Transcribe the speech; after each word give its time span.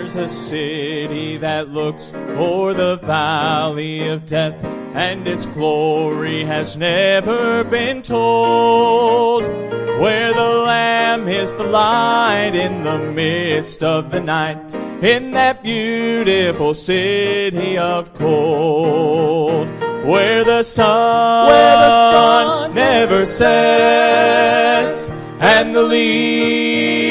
There's 0.00 0.16
a 0.16 0.28
city 0.28 1.36
that 1.36 1.68
looks 1.68 2.14
o'er 2.14 2.72
the 2.72 2.96
valley 2.96 4.08
of 4.08 4.24
death, 4.24 4.54
and 4.94 5.28
its 5.28 5.44
glory 5.44 6.42
has 6.42 6.78
never 6.78 7.64
been 7.64 8.00
told. 8.00 9.42
Where 9.42 10.32
the 10.32 10.62
Lamb 10.64 11.28
is 11.28 11.52
the 11.52 11.64
light 11.64 12.52
in 12.54 12.82
the 12.82 12.98
midst 13.12 13.82
of 13.82 14.10
the 14.10 14.20
night, 14.20 14.72
in 15.04 15.32
that 15.32 15.62
beautiful 15.62 16.72
city 16.72 17.76
of 17.76 18.14
gold. 18.14 19.68
Where 20.02 20.44
the 20.44 20.62
sun, 20.62 21.46
Where 21.46 21.76
the 21.76 22.10
sun 22.10 22.74
never 22.74 23.26
sets, 23.26 25.12
and 25.40 25.74
the 25.74 25.82
leaves 25.82 27.09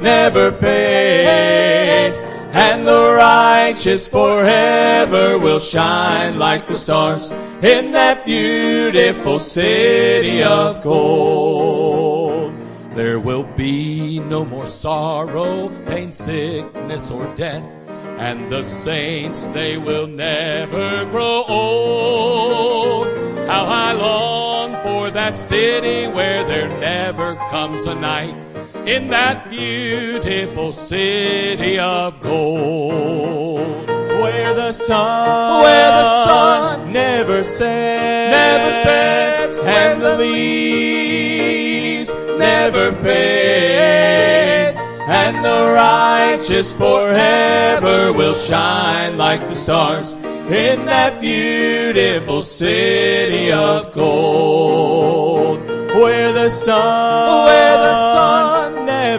never 0.00 0.52
fade, 0.52 2.14
and 2.52 2.86
the 2.86 3.14
righteous 3.16 4.08
forever 4.08 5.38
will 5.38 5.58
shine 5.58 6.38
like 6.38 6.66
the 6.66 6.74
stars 6.74 7.32
in 7.62 7.92
that 7.92 8.24
beautiful 8.24 9.38
city 9.38 10.42
of 10.42 10.82
gold. 10.82 12.54
There 12.94 13.20
will 13.20 13.44
be 13.44 14.20
no 14.20 14.44
more 14.46 14.66
sorrow, 14.66 15.68
pain, 15.84 16.12
sickness, 16.12 17.10
or 17.10 17.26
death. 17.34 17.62
And 18.18 18.48
the 18.48 18.62
saints, 18.62 19.44
they 19.48 19.76
will 19.76 20.06
never 20.06 21.04
grow 21.04 21.44
old. 21.44 23.06
How 23.46 23.66
I 23.66 23.92
long 23.92 24.72
for 24.82 25.10
that 25.10 25.36
city 25.36 26.08
where 26.08 26.42
there 26.44 26.68
never 26.80 27.36
comes 27.50 27.84
a 27.84 27.94
night. 27.94 28.34
In 28.86 29.08
that 29.08 29.50
beautiful 29.50 30.72
city 30.72 31.76
of 31.76 32.20
gold. 32.20 33.88
Where 33.88 34.54
the 34.54 34.70
sun, 34.70 35.62
Where 35.64 35.90
the 35.90 36.24
sun 36.24 36.92
never 36.92 37.42
sets, 37.42 38.30
never 38.30 38.70
sets, 38.70 39.66
and 39.66 40.00
the 40.00 40.16
leaves 40.18 42.14
never 42.38 42.92
fade, 43.02 44.76
and 45.08 45.44
the 45.44 45.72
righteous 45.74 46.72
forever 46.72 48.12
will 48.12 48.34
shine 48.34 49.18
like 49.18 49.48
the 49.48 49.56
stars 49.56 50.14
in 50.14 50.84
that 50.86 51.20
beautiful 51.20 52.40
city 52.40 53.50
of 53.50 53.90
gold. 53.90 55.58
Where 55.92 56.32
the 56.32 56.48
sun, 56.50 57.46
Where 57.46 57.78
the 57.78 57.94
sun 58.14 58.35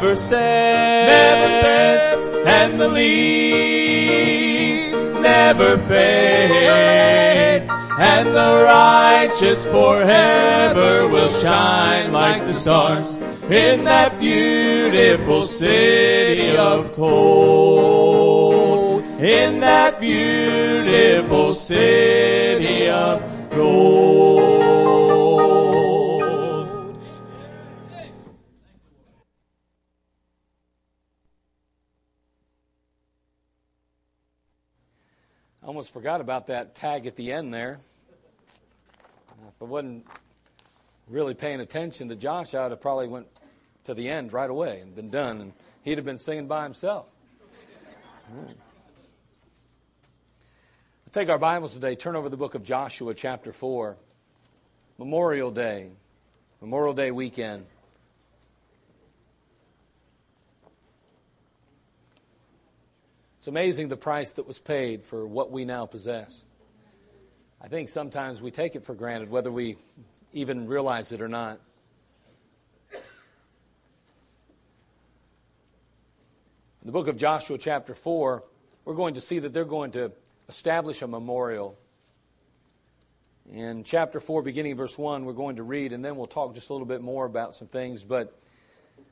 never 0.08 0.16
sets, 0.16 1.12
never 1.12 1.50
sets, 1.62 2.32
and 2.48 2.80
the 2.80 2.88
leaves 2.88 4.88
never 5.20 5.78
fade, 5.80 7.68
and 8.00 8.30
the 8.30 8.64
righteous 8.66 9.66
forever 9.66 11.10
will 11.10 11.28
shine 11.28 12.14
like 12.14 12.46
the 12.46 12.54
stars 12.54 13.18
in 13.50 13.84
that 13.84 14.18
beautiful 14.18 15.44
city 15.44 16.56
of 16.56 16.96
gold. 16.96 19.04
In 19.20 19.60
that 19.60 20.00
beautiful 20.00 21.54
city 21.54 22.88
of 22.88 23.22
gold. 23.50 24.57
Almost 35.78 35.94
forgot 35.94 36.22
about 36.22 36.48
that 36.48 36.74
tag 36.74 37.06
at 37.06 37.16
the 37.16 37.32
end 37.32 37.54
there. 37.54 37.78
If 39.38 39.62
I 39.62 39.66
wasn't 39.66 40.08
really 41.08 41.36
paying 41.36 41.60
attention 41.60 42.10
to 42.10 42.16
Josh, 42.16 42.56
I 42.56 42.64
would 42.64 42.72
have 42.72 42.82
probably 42.82 43.08
went 43.08 43.28
to 43.84 43.94
the 43.94 44.10
end 44.10 44.34
right 44.34 44.50
away 44.50 44.80
and 44.80 44.96
been 44.96 45.12
done, 45.12 45.40
and 45.40 45.54
he'd 45.84 46.00
have 46.00 46.06
been 46.06 46.18
singing 46.18 46.48
by 46.48 46.64
himself. 46.64 47.08
Right. 48.34 48.56
Let's 51.06 51.12
take 51.12 51.30
our 51.30 51.38
Bibles 51.38 51.76
today. 51.76 51.94
Turn 51.94 52.16
over 52.16 52.28
the 52.28 52.38
book 52.38 52.56
of 52.56 52.64
Joshua, 52.64 53.14
chapter 53.14 53.54
4. 53.54 53.98
Memorial 54.98 55.52
Day, 55.52 55.90
Memorial 56.60 56.96
Day 56.96 57.12
weekend. 57.12 57.68
It's 63.48 63.50
amazing 63.50 63.88
the 63.88 63.96
price 63.96 64.34
that 64.34 64.46
was 64.46 64.60
paid 64.60 65.06
for 65.06 65.26
what 65.26 65.52
we 65.52 65.64
now 65.64 65.86
possess. 65.86 66.44
I 67.62 67.70
think 67.70 67.88
sometimes 67.88 68.42
we 68.42 68.52
take 68.52 68.76
it 68.76 68.84
for 68.84 68.94
granted, 68.94 69.30
whether 69.30 69.50
we 69.50 69.78
even 70.34 70.68
realize 70.68 71.14
it 71.14 71.22
or 71.22 71.30
not. 71.30 71.62
In 72.92 73.00
the 76.84 76.92
book 76.92 77.08
of 77.08 77.16
Joshua, 77.16 77.58
chapter 77.58 77.96
4, 77.96 78.44
we're 78.84 78.94
going 78.96 79.14
to 79.14 79.22
see 79.22 79.40
that 79.40 79.54
they're 79.54 79.64
going 79.64 79.92
to 79.92 80.12
establish 80.50 81.02
a 81.02 81.08
memorial. 81.08 81.78
In 83.50 83.86
chapter 83.86 84.20
4, 84.20 84.42
beginning 84.42 84.76
verse 84.76 84.98
1, 84.98 85.24
we're 85.24 85.32
going 85.32 85.56
to 85.56 85.64
read, 85.64 85.94
and 85.94 86.04
then 86.04 86.18
we'll 86.18 86.28
talk 86.28 86.54
just 86.54 86.70
a 86.70 86.74
little 86.74 86.86
bit 86.86 87.02
more 87.02 87.26
about 87.26 87.56
some 87.56 87.70
things. 87.70 88.04
But 88.04 88.38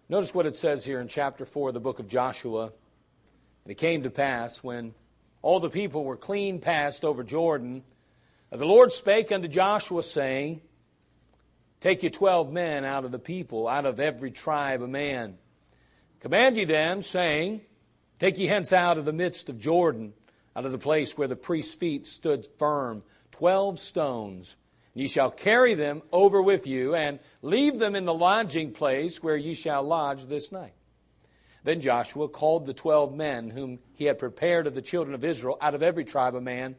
notice 0.10 0.36
what 0.36 0.46
it 0.46 0.58
says 0.58 0.84
here 0.84 1.00
in 1.00 1.08
chapter 1.08 1.46
4 1.46 1.70
of 1.70 1.74
the 1.74 1.80
book 1.80 2.00
of 2.00 2.10
Joshua. 2.10 2.74
And 3.66 3.72
it 3.72 3.76
came 3.76 4.04
to 4.04 4.12
pass 4.12 4.64
when 4.64 4.94
all 5.42 5.60
the 5.60 5.70
people 5.70 6.04
were 6.04 6.18
clean 6.18 6.60
passed 6.60 7.04
over 7.04 7.24
Jordan, 7.24 7.84
the 8.52 8.66
Lord 8.66 8.92
spake 8.92 9.32
unto 9.32 9.48
Joshua, 9.48 10.04
saying, 10.04 10.62
Take 11.82 12.04
you 12.04 12.10
twelve 12.10 12.52
men 12.52 12.86
out 12.86 13.06
of 13.06 13.12
the 13.12 13.20
people, 13.20 13.68
out 13.68 13.86
of 13.86 14.00
every 14.00 14.32
tribe 14.32 14.82
a 14.82 14.88
man. 14.88 15.38
Command 16.20 16.58
ye 16.58 16.66
them, 16.66 17.02
saying, 17.02 17.62
Take 18.20 18.38
ye 18.38 18.48
hence 18.48 18.72
out 18.72 18.98
of 18.98 19.06
the 19.06 19.14
midst 19.14 19.50
of 19.50 19.60
Jordan, 19.60 20.14
out 20.56 20.66
of 20.66 20.72
the 20.72 20.78
place 20.78 21.18
where 21.18 21.28
the 21.28 21.36
priest's 21.36 21.74
feet 21.74 22.08
stood 22.08 22.48
firm, 22.58 23.04
twelve 23.32 23.80
stones. 23.80 24.56
And 24.94 25.02
ye 25.02 25.08
shall 25.08 25.32
carry 25.32 25.74
them 25.74 26.02
over 26.12 26.42
with 26.42 26.66
you, 26.66 26.96
and 26.96 27.20
leave 27.42 27.78
them 27.78 27.96
in 27.96 28.06
the 28.06 28.14
lodging 28.14 28.72
place 28.72 29.22
where 29.22 29.36
ye 29.36 29.54
shall 29.54 29.84
lodge 29.84 30.28
this 30.28 30.52
night. 30.52 30.74
Then 31.66 31.82
Joshua 31.82 32.30
called 32.30 32.68
the 32.68 32.76
twelve 32.76 33.16
men 33.16 33.50
whom 33.50 33.80
he 33.96 34.06
had 34.06 34.20
prepared 34.20 34.68
of 34.68 34.76
the 34.76 34.84
children 34.84 35.16
of 35.16 35.24
Israel 35.24 35.58
out 35.60 35.74
of 35.74 35.82
every 35.82 36.06
tribe 36.06 36.36
a 36.36 36.42
man. 36.42 36.76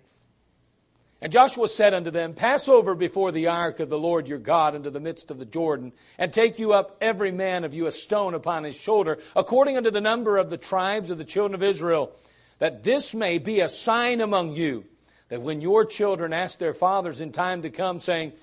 And 1.20 1.32
Joshua 1.32 1.68
said 1.68 1.92
unto 1.92 2.12
them, 2.12 2.34
Pass 2.34 2.68
over 2.68 2.94
before 2.94 3.32
the 3.32 3.48
ark 3.48 3.80
of 3.80 3.88
the 3.88 3.98
Lord 3.98 4.28
your 4.28 4.38
God 4.38 4.76
into 4.76 4.90
the 4.90 5.00
midst 5.00 5.32
of 5.32 5.40
the 5.40 5.44
Jordan, 5.44 5.92
and 6.18 6.32
take 6.32 6.60
you 6.60 6.72
up 6.72 6.96
every 7.00 7.32
man 7.32 7.64
of 7.64 7.74
you 7.74 7.86
a 7.86 7.92
stone 7.92 8.32
upon 8.32 8.62
his 8.62 8.76
shoulder, 8.76 9.18
according 9.34 9.76
unto 9.76 9.90
the 9.90 10.00
number 10.00 10.36
of 10.36 10.50
the 10.50 10.56
tribes 10.56 11.10
of 11.10 11.18
the 11.18 11.24
children 11.24 11.56
of 11.56 11.64
Israel, 11.64 12.12
that 12.60 12.84
this 12.84 13.12
may 13.12 13.38
be 13.38 13.58
a 13.58 13.68
sign 13.68 14.20
among 14.20 14.52
you, 14.52 14.84
that 15.30 15.42
when 15.42 15.60
your 15.60 15.84
children 15.84 16.32
ask 16.32 16.60
their 16.60 16.74
fathers 16.74 17.20
in 17.20 17.32
time 17.32 17.62
to 17.62 17.70
come, 17.70 17.98
saying, 17.98 18.34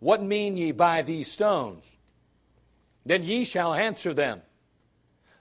What 0.00 0.20
mean 0.20 0.56
ye 0.56 0.72
by 0.72 1.02
these 1.02 1.30
stones? 1.30 1.96
Then 3.06 3.22
ye 3.22 3.44
shall 3.44 3.72
answer 3.72 4.12
them, 4.12 4.42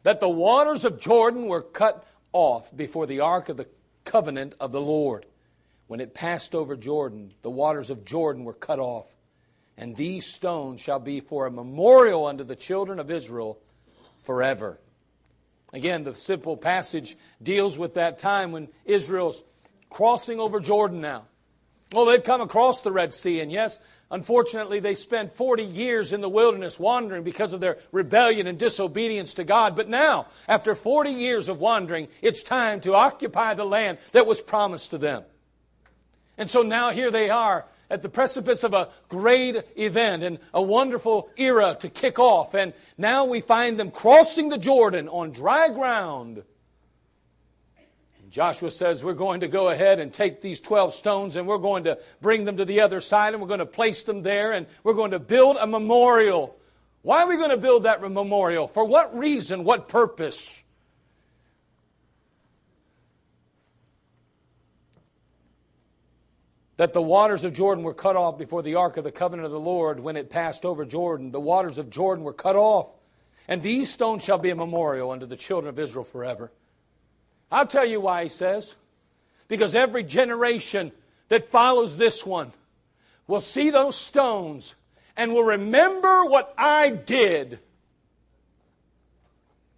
that 0.04 0.20
the 0.20 0.30
waters 0.30 0.86
of 0.86 1.00
Jordan 1.00 1.48
were 1.48 1.62
cut 1.62 2.06
off 2.34 2.76
before 2.76 3.06
the 3.06 3.20
ark 3.20 3.50
of 3.50 3.58
the 3.58 3.68
covenant 4.04 4.56
of 4.60 4.72
the 4.72 4.82
Lord. 4.82 5.26
When 5.88 6.00
it 6.00 6.14
passed 6.14 6.56
over 6.56 6.76
Jordan, 6.76 7.34
the 7.42 7.50
waters 7.50 7.90
of 7.90 8.06
Jordan 8.06 8.44
were 8.44 8.54
cut 8.54 8.80
off. 8.80 9.14
And 9.78 9.96
these 9.96 10.26
stones 10.26 10.82
shall 10.82 11.00
be 11.00 11.20
for 11.20 11.46
a 11.46 11.52
memorial 11.52 12.26
unto 12.26 12.44
the 12.44 12.56
children 12.56 13.00
of 13.00 13.12
Israel 13.12 13.60
forever. 14.24 14.80
Again, 15.74 16.04
the 16.04 16.16
simple 16.16 16.58
passage 16.58 17.16
deals 17.42 17.78
with 17.78 17.96
that 17.96 18.20
time 18.20 18.52
when 18.52 18.68
Israel's 18.86 19.44
crossing 19.90 20.40
over 20.40 20.60
Jordan 20.60 21.02
now. 21.02 21.26
Well, 21.94 22.06
they've 22.06 22.24
come 22.24 22.42
across 22.42 22.82
the 22.82 22.92
Red 22.92 23.14
Sea, 23.14 23.42
and 23.42 23.52
yes, 23.52 23.80
unfortunately, 24.12 24.80
they 24.80 24.94
spent 24.94 25.36
40 25.36 25.64
years 25.64 26.14
in 26.14 26.22
the 26.22 26.30
wilderness 26.30 26.80
wandering 26.80 27.24
because 27.24 27.54
of 27.54 27.60
their 27.60 27.78
rebellion 27.92 28.46
and 28.46 28.60
disobedience 28.60 29.34
to 29.36 29.44
God. 29.44 29.76
But 29.76 29.90
now, 29.90 30.28
after 30.48 30.76
40 30.76 31.10
years 31.10 31.50
of 31.50 31.60
wandering, 31.60 32.08
it's 32.22 32.44
time 32.44 32.82
to 32.82 32.94
occupy 32.94 33.56
the 33.56 33.66
land 33.66 33.98
that 34.12 34.28
was 34.28 34.42
promised 34.42 34.92
to 34.92 34.98
them. 35.00 35.24
And 36.38 36.50
so 36.50 36.62
now 36.62 36.92
here 36.92 37.10
they 37.10 37.30
are 37.30 37.66
at 37.90 38.02
the 38.02 38.10
precipice 38.10 38.64
of 38.64 38.74
a 38.74 38.90
great 39.10 39.58
event 39.76 40.24
and 40.24 40.40
a 40.54 40.62
wonderful 40.62 41.30
era 41.36 41.76
to 41.82 41.90
kick 41.90 42.20
off. 42.20 42.54
And 42.54 42.74
now 42.98 43.26
we 43.26 43.42
find 43.42 43.78
them 43.78 43.92
crossing 43.92 44.50
the 44.50 44.58
Jordan 44.58 45.10
on 45.10 45.32
dry 45.32 45.70
ground. 45.70 46.44
Joshua 48.32 48.72
says, 48.72 49.04
We're 49.04 49.14
going 49.14 49.42
to 49.42 49.50
go 49.50 49.70
ahead 49.70 50.00
and 50.00 50.12
take 50.12 50.42
these 50.42 50.62
12 50.62 50.94
stones 50.94 51.36
and 51.36 51.46
we're 51.46 51.58
going 51.58 51.84
to 51.84 52.00
bring 52.22 52.46
them 52.46 52.58
to 52.58 52.66
the 52.66 52.80
other 52.80 53.02
side 53.02 53.34
and 53.34 53.42
we're 53.42 53.50
going 53.50 53.60
to 53.60 53.66
place 53.66 54.04
them 54.04 54.24
there 54.24 54.54
and 54.54 54.68
we're 54.84 54.94
going 54.94 55.12
to 55.12 55.20
build 55.20 55.58
a 55.60 55.68
memorial. 55.68 56.56
Why 57.02 57.24
are 57.24 57.28
we 57.28 57.36
going 57.36 57.50
to 57.50 57.58
build 57.58 57.84
that 57.84 58.02
memorial? 58.02 58.70
For 58.70 58.86
what 58.86 59.18
reason? 59.18 59.66
What 59.66 59.90
purpose? 59.90 60.64
That 66.78 66.94
the 66.94 67.02
waters 67.02 67.44
of 67.44 67.54
Jordan 67.54 67.84
were 67.84 67.94
cut 67.94 68.16
off 68.16 68.38
before 68.38 68.64
the 68.64 68.76
ark 68.76 68.96
of 68.96 69.04
the 69.04 69.12
covenant 69.12 69.46
of 69.46 69.52
the 69.52 69.60
Lord 69.60 70.00
when 70.00 70.16
it 70.16 70.30
passed 70.30 70.64
over 70.64 70.86
Jordan. 70.86 71.32
The 71.32 71.40
waters 71.42 71.78
of 71.78 71.90
Jordan 71.90 72.24
were 72.24 72.34
cut 72.34 72.56
off. 72.56 72.94
And 73.50 73.62
these 73.62 73.92
stones 73.92 74.24
shall 74.24 74.38
be 74.38 74.52
a 74.52 74.56
memorial 74.56 75.12
unto 75.12 75.26
the 75.26 75.36
children 75.36 75.68
of 75.68 75.78
Israel 75.78 76.06
forever. 76.06 76.50
I'll 77.52 77.68
tell 77.68 77.86
you 77.86 78.00
why 78.00 78.24
he 78.24 78.30
says. 78.30 78.76
Because 79.48 79.76
every 79.76 80.04
generation 80.04 80.92
that 81.28 81.50
follows 81.50 81.98
this 81.98 82.26
one 82.26 82.54
will 83.28 83.42
see 83.42 83.70
those 83.70 83.96
stones 83.96 84.76
and 85.18 85.34
will 85.34 85.44
remember 85.44 86.26
what 86.26 86.54
I 86.58 86.90
did. 86.90 87.60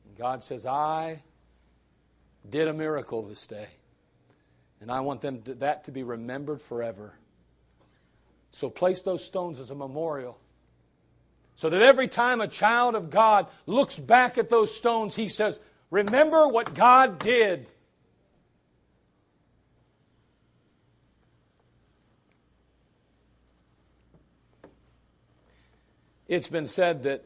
And 0.05 0.17
God 0.17 0.43
says, 0.43 0.65
I 0.65 1.21
did 2.49 2.67
a 2.67 2.73
miracle 2.73 3.23
this 3.23 3.47
day. 3.47 3.67
And 4.79 4.91
I 4.91 4.99
want 4.99 5.21
them 5.21 5.41
to, 5.43 5.53
that 5.55 5.85
to 5.85 5.91
be 5.91 6.03
remembered 6.03 6.61
forever. 6.61 7.13
So 8.51 8.69
place 8.69 9.01
those 9.01 9.25
stones 9.25 9.59
as 9.59 9.71
a 9.71 9.75
memorial. 9.75 10.37
So 11.55 11.69
that 11.69 11.81
every 11.81 12.07
time 12.07 12.41
a 12.41 12.47
child 12.47 12.93
of 12.95 13.09
God 13.09 13.47
looks 13.65 13.97
back 13.97 14.37
at 14.37 14.49
those 14.49 14.75
stones, 14.75 15.15
he 15.15 15.29
says, 15.29 15.59
Remember 15.93 16.47
what 16.47 16.73
God 16.73 17.19
did. 17.19 17.67
It's 26.27 26.47
been 26.47 26.65
said 26.65 27.03
that 27.03 27.23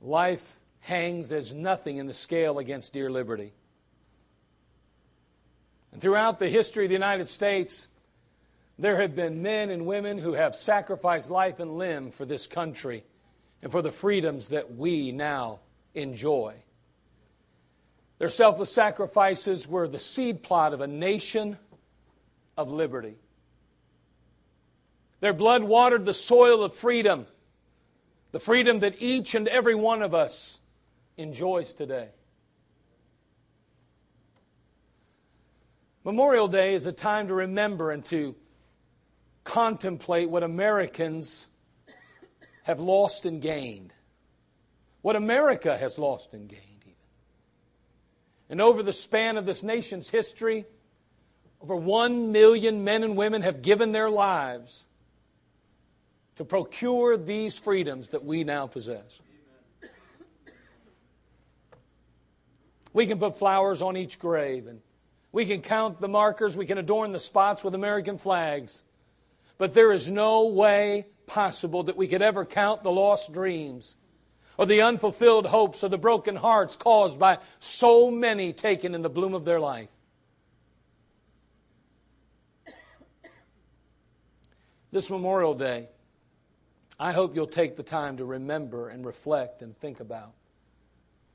life 0.00 0.60
hangs 0.78 1.32
as 1.32 1.52
nothing 1.52 1.96
in 1.96 2.06
the 2.06 2.14
scale 2.14 2.60
against 2.60 2.92
dear 2.92 3.10
liberty. 3.10 3.52
And 5.90 6.00
throughout 6.00 6.38
the 6.38 6.48
history 6.48 6.84
of 6.84 6.88
the 6.88 6.94
United 6.94 7.28
States, 7.28 7.88
there 8.78 9.00
have 9.00 9.16
been 9.16 9.42
men 9.42 9.70
and 9.70 9.86
women 9.86 10.18
who 10.18 10.34
have 10.34 10.54
sacrificed 10.54 11.32
life 11.32 11.58
and 11.58 11.78
limb 11.78 12.12
for 12.12 12.24
this 12.24 12.46
country 12.46 13.02
and 13.60 13.72
for 13.72 13.82
the 13.82 13.90
freedoms 13.90 14.50
that 14.50 14.76
we 14.76 15.10
now 15.10 15.58
enjoy. 15.96 16.54
Their 18.18 18.28
selfless 18.28 18.72
sacrifices 18.72 19.68
were 19.68 19.86
the 19.86 19.98
seed 19.98 20.42
plot 20.42 20.74
of 20.74 20.80
a 20.80 20.88
nation 20.88 21.56
of 22.56 22.70
liberty. 22.70 23.16
Their 25.20 25.32
blood 25.32 25.62
watered 25.62 26.04
the 26.04 26.14
soil 26.14 26.62
of 26.62 26.74
freedom, 26.74 27.26
the 28.32 28.40
freedom 28.40 28.80
that 28.80 28.96
each 29.00 29.34
and 29.34 29.48
every 29.48 29.74
one 29.74 30.02
of 30.02 30.14
us 30.14 30.60
enjoys 31.16 31.74
today. 31.74 32.08
Memorial 36.04 36.48
Day 36.48 36.74
is 36.74 36.86
a 36.86 36.92
time 36.92 37.28
to 37.28 37.34
remember 37.34 37.90
and 37.90 38.04
to 38.06 38.34
contemplate 39.44 40.30
what 40.30 40.42
Americans 40.42 41.48
have 42.62 42.80
lost 42.80 43.26
and 43.26 43.42
gained, 43.42 43.92
what 45.02 45.16
America 45.16 45.76
has 45.76 45.98
lost 45.98 46.34
and 46.34 46.48
gained. 46.48 46.67
And 48.50 48.60
over 48.60 48.82
the 48.82 48.92
span 48.92 49.36
of 49.36 49.46
this 49.46 49.62
nation's 49.62 50.08
history, 50.08 50.64
over 51.60 51.76
one 51.76 52.32
million 52.32 52.84
men 52.84 53.02
and 53.02 53.16
women 53.16 53.42
have 53.42 53.62
given 53.62 53.92
their 53.92 54.08
lives 54.08 54.84
to 56.36 56.44
procure 56.44 57.16
these 57.16 57.58
freedoms 57.58 58.10
that 58.10 58.24
we 58.24 58.44
now 58.44 58.66
possess. 58.66 59.20
We 62.92 63.06
can 63.06 63.18
put 63.18 63.36
flowers 63.36 63.82
on 63.82 63.96
each 63.96 64.18
grave 64.18 64.66
and 64.66 64.80
we 65.30 65.44
can 65.44 65.60
count 65.60 66.00
the 66.00 66.08
markers, 66.08 66.56
we 66.56 66.64
can 66.64 66.78
adorn 66.78 67.12
the 67.12 67.20
spots 67.20 67.62
with 67.62 67.74
American 67.74 68.18
flags. 68.18 68.82
But 69.58 69.74
there 69.74 69.92
is 69.92 70.10
no 70.10 70.46
way 70.46 71.04
possible 71.26 71.82
that 71.84 71.96
we 71.96 72.08
could 72.08 72.22
ever 72.22 72.44
count 72.44 72.82
the 72.82 72.90
lost 72.90 73.32
dreams 73.32 73.96
or 74.58 74.66
the 74.66 74.82
unfulfilled 74.82 75.46
hopes 75.46 75.84
or 75.84 75.88
the 75.88 75.96
broken 75.96 76.36
hearts 76.36 76.76
caused 76.76 77.18
by 77.18 77.38
so 77.60 78.10
many 78.10 78.52
taken 78.52 78.94
in 78.94 79.02
the 79.02 79.08
bloom 79.08 79.32
of 79.32 79.44
their 79.44 79.60
life. 79.60 79.88
This 84.90 85.08
Memorial 85.08 85.54
Day, 85.54 85.88
I 86.98 87.12
hope 87.12 87.36
you'll 87.36 87.46
take 87.46 87.76
the 87.76 87.82
time 87.82 88.16
to 88.16 88.24
remember 88.24 88.88
and 88.88 89.06
reflect 89.06 89.62
and 89.62 89.76
think 89.78 90.00
about 90.00 90.32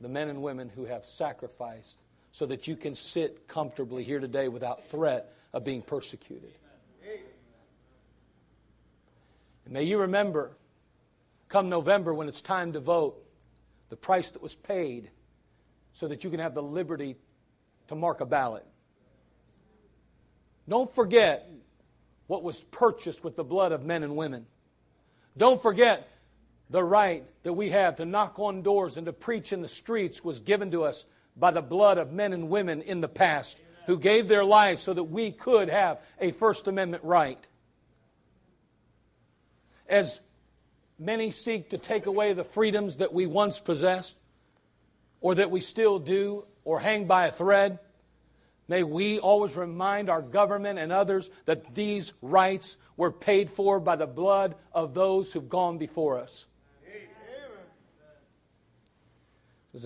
the 0.02 0.10
men 0.10 0.28
and 0.28 0.42
women 0.42 0.70
who 0.70 0.86
have 0.86 1.06
sacrificed 1.06 2.02
so 2.32 2.46
that 2.48 2.68
you 2.68 2.76
can 2.76 2.96
sit 2.96 3.48
comfortably 3.48 4.04
here 4.04 4.20
today 4.20 4.50
without 4.50 4.84
threat 4.90 5.32
of 5.54 5.64
being 5.64 5.82
persecuted. 5.82 6.52
And 9.66 9.74
may 9.74 9.84
you 9.84 10.00
remember, 10.00 10.52
come 11.54 11.70
November 11.70 12.12
when 12.16 12.28
it's 12.28 12.42
time 12.42 12.74
to 12.74 12.80
vote, 12.80 13.24
the 13.90 13.96
price 13.96 14.32
that 14.32 14.42
was 14.42 14.56
paid 14.56 15.12
so 15.94 16.08
that 16.08 16.24
you 16.24 16.32
can 16.32 16.40
have 16.40 16.56
the 16.56 16.64
liberty 16.64 17.16
to 17.88 17.94
mark 17.94 18.22
a 18.22 18.26
ballot. 18.26 18.66
Don't 20.68 20.92
forget 20.92 21.48
what 22.26 22.42
was 22.42 22.60
purchased 22.60 23.24
with 23.24 23.36
the 23.36 23.44
blood 23.44 23.72
of 23.72 23.86
men 23.86 24.02
and 24.02 24.16
women. 24.16 24.48
Don't 25.38 25.62
forget 25.62 26.10
the 26.72 26.84
right 26.84 27.24
that 27.44 27.54
we 27.54 27.70
have 27.70 27.98
to 27.98 28.06
knock 28.06 28.40
on 28.40 28.64
doors 28.64 28.98
and 28.98 29.06
to 29.06 29.14
preach 29.14 29.54
in 29.54 29.62
the 29.62 29.70
streets 29.70 30.24
was 30.24 30.40
given 30.40 30.72
to 30.72 30.84
us 30.84 31.06
by 31.38 31.52
the 31.52 31.62
blood 31.62 32.00
of 32.00 32.12
men 32.12 32.34
and 32.34 32.50
women 32.50 32.82
in 32.82 33.00
the 33.00 33.08
past 33.08 33.60
who 33.86 34.00
gave 34.00 34.28
their 34.28 34.44
lives 34.44 34.82
so 34.82 34.92
that 34.92 35.04
we 35.04 35.32
could 35.32 35.70
have 35.70 36.00
a 36.20 36.32
First 36.32 36.68
Amendment 36.68 37.04
right. 37.04 37.48
As 39.88 40.20
many 41.00 41.32
seek 41.32 41.70
to 41.70 41.78
take 41.78 42.06
away 42.06 42.34
the 42.34 42.44
freedoms 42.44 42.98
that 42.98 43.14
we 43.14 43.26
once 43.26 43.60
possessed, 43.60 44.18
or 45.22 45.36
that 45.36 45.52
we 45.52 45.62
still 45.62 46.00
do, 46.00 46.46
or 46.64 46.80
hang 46.80 47.08
by 47.08 47.28
a 47.28 47.32
thread, 47.32 47.80
may 48.68 48.84
we 48.84 49.20
always 49.20 49.56
remind 49.56 50.10
our 50.10 50.22
government 50.22 50.80
and 50.80 50.92
others 50.92 51.30
that 51.46 51.76
these 51.76 52.14
rights 52.22 52.78
were 52.98 53.12
paid 53.12 53.50
for 53.50 53.80
by 53.80 53.96
the 53.96 54.08
blood 54.08 54.56
of 54.72 54.94
those 54.94 55.32
who've 55.32 55.50
gone 55.50 55.78
before 55.78 56.20
us. 56.20 56.48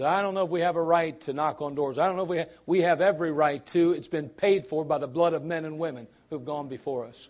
I 0.04 0.22
don't 0.22 0.34
know 0.34 0.44
if 0.44 0.50
we 0.50 0.60
have 0.60 0.76
a 0.76 0.82
right 0.82 1.20
to 1.22 1.34
knock 1.34 1.62
on 1.62 1.74
doors. 1.74 1.98
I 1.98 2.08
don't 2.08 2.18
know 2.18 2.24
if 2.24 2.30
we 2.30 2.38
have, 2.40 2.50
we 2.66 2.82
have 2.82 3.00
every 3.00 3.32
right 3.32 3.66
to. 3.68 3.94
It's 3.94 4.10
been 4.10 4.28
paid 4.28 4.66
for 4.66 4.84
by 4.84 4.98
the 4.98 5.08
blood 5.08 5.34
of 5.34 5.46
men 5.46 5.64
and 5.64 5.80
women 5.80 6.08
who've 6.30 6.44
gone 6.44 6.68
before 6.68 7.06
us. 7.06 7.30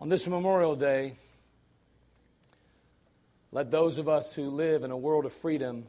On 0.00 0.08
this 0.08 0.26
Memorial 0.26 0.76
Day, 0.76 1.16
let 3.52 3.70
those 3.70 3.98
of 3.98 4.08
us 4.08 4.32
who 4.32 4.48
live 4.48 4.82
in 4.82 4.90
a 4.90 4.96
world 4.96 5.26
of 5.26 5.32
freedom, 5.32 5.86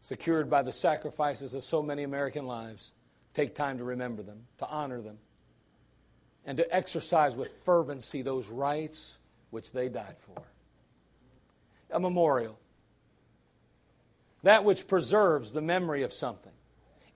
secured 0.00 0.48
by 0.48 0.62
the 0.62 0.72
sacrifices 0.72 1.54
of 1.54 1.64
so 1.64 1.82
many 1.82 2.04
American 2.04 2.46
lives, 2.46 2.92
take 3.34 3.56
time 3.56 3.78
to 3.78 3.84
remember 3.84 4.22
them, 4.22 4.46
to 4.58 4.68
honor 4.68 5.00
them 5.00 5.18
and 6.44 6.58
to 6.58 6.74
exercise 6.74 7.34
with 7.34 7.50
fervency 7.64 8.22
those 8.22 8.46
rights 8.46 9.18
which 9.50 9.72
they 9.72 9.88
died 9.88 10.14
for. 10.18 10.40
A 11.90 11.98
memorial. 11.98 12.56
That 14.44 14.64
which 14.64 14.86
preserves 14.86 15.50
the 15.50 15.60
memory 15.60 16.04
of 16.04 16.12
something. 16.12 16.52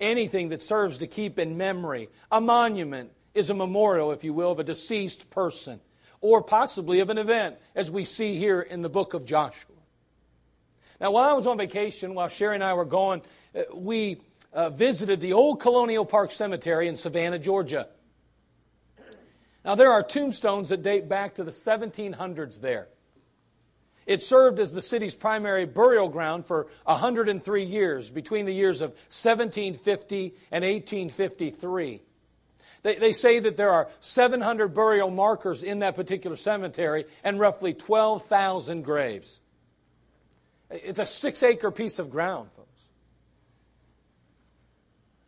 Anything 0.00 0.48
that 0.48 0.62
serves 0.62 0.98
to 0.98 1.06
keep 1.06 1.38
in 1.38 1.56
memory. 1.56 2.08
A 2.32 2.40
monument 2.40 3.12
is 3.34 3.50
a 3.50 3.54
memorial, 3.54 4.12
if 4.12 4.24
you 4.24 4.32
will, 4.32 4.52
of 4.52 4.58
a 4.58 4.64
deceased 4.64 5.30
person 5.30 5.80
or 6.20 6.42
possibly 6.42 7.00
of 7.00 7.08
an 7.08 7.18
event, 7.18 7.56
as 7.74 7.90
we 7.90 8.04
see 8.04 8.36
here 8.36 8.60
in 8.60 8.82
the 8.82 8.90
book 8.90 9.14
of 9.14 9.24
Joshua. 9.24 9.74
Now, 11.00 11.12
while 11.12 11.28
I 11.28 11.32
was 11.32 11.46
on 11.46 11.56
vacation, 11.56 12.14
while 12.14 12.28
Sherry 12.28 12.56
and 12.56 12.64
I 12.64 12.74
were 12.74 12.84
gone, 12.84 13.22
uh, 13.54 13.62
we 13.74 14.20
uh, 14.52 14.68
visited 14.68 15.20
the 15.20 15.32
old 15.32 15.60
Colonial 15.60 16.04
Park 16.04 16.30
Cemetery 16.30 16.88
in 16.88 16.96
Savannah, 16.96 17.38
Georgia. 17.38 17.88
Now, 19.64 19.74
there 19.74 19.92
are 19.92 20.02
tombstones 20.02 20.68
that 20.68 20.82
date 20.82 21.08
back 21.08 21.36
to 21.36 21.44
the 21.44 21.50
1700s 21.50 22.60
there. 22.60 22.88
It 24.06 24.22
served 24.22 24.58
as 24.58 24.72
the 24.72 24.82
city's 24.82 25.14
primary 25.14 25.66
burial 25.66 26.08
ground 26.08 26.46
for 26.46 26.66
103 26.84 27.64
years, 27.64 28.10
between 28.10 28.44
the 28.44 28.52
years 28.52 28.82
of 28.82 28.90
1750 28.90 30.34
and 30.50 30.64
1853. 30.64 32.02
They, 32.82 32.96
they 32.96 33.12
say 33.12 33.38
that 33.40 33.56
there 33.56 33.70
are 33.70 33.88
700 34.00 34.68
burial 34.68 35.10
markers 35.10 35.62
in 35.62 35.80
that 35.80 35.94
particular 35.94 36.36
cemetery 36.36 37.04
and 37.22 37.38
roughly 37.38 37.74
12,000 37.74 38.82
graves. 38.82 39.40
It's 40.70 40.98
a 40.98 41.06
six 41.06 41.42
acre 41.42 41.70
piece 41.70 41.98
of 41.98 42.10
ground, 42.10 42.50
folks. 42.56 42.84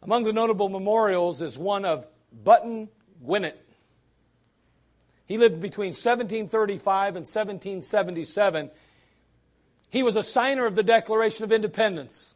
Among 0.03 0.25
the 0.25 0.33
notable 0.33 0.69
memorials 0.69 1.43
is 1.43 1.59
one 1.59 1.85
of 1.85 2.07
Button 2.33 2.89
Gwinnett. 3.25 3.59
He 5.27 5.37
lived 5.37 5.61
between 5.61 5.89
1735 5.89 7.17
and 7.17 7.27
1777. 7.27 8.71
He 9.91 10.03
was 10.03 10.17
a 10.17 10.23
signer 10.23 10.67
of 10.67 10.75
the 10.75 10.83
Declaration 10.83 11.45
of 11.45 11.53
Independence. 11.53 12.35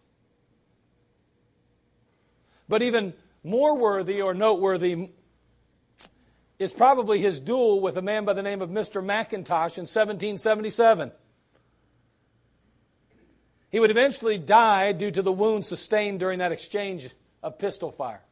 But 2.68 2.82
even 2.82 3.14
more 3.46 3.76
worthy 3.76 4.20
or 4.20 4.34
noteworthy 4.34 5.10
is 6.58 6.72
probably 6.72 7.20
his 7.20 7.38
duel 7.38 7.80
with 7.80 7.96
a 7.96 8.02
man 8.02 8.24
by 8.24 8.32
the 8.32 8.42
name 8.42 8.60
of 8.60 8.70
Mr. 8.70 9.02
McIntosh 9.02 9.78
in 9.78 9.86
1777. 9.86 11.12
He 13.70 13.78
would 13.78 13.90
eventually 13.90 14.38
die 14.38 14.92
due 14.92 15.10
to 15.10 15.22
the 15.22 15.32
wounds 15.32 15.68
sustained 15.68 16.18
during 16.18 16.40
that 16.40 16.50
exchange 16.50 17.10
of 17.42 17.58
pistol 17.58 17.92
fire. 17.92 18.22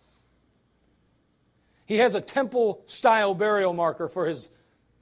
He 1.87 1.99
has 1.99 2.15
a 2.15 2.21
temple 2.21 2.83
style 2.87 3.35
burial 3.35 3.73
marker 3.73 4.09
for 4.09 4.27
his 4.27 4.51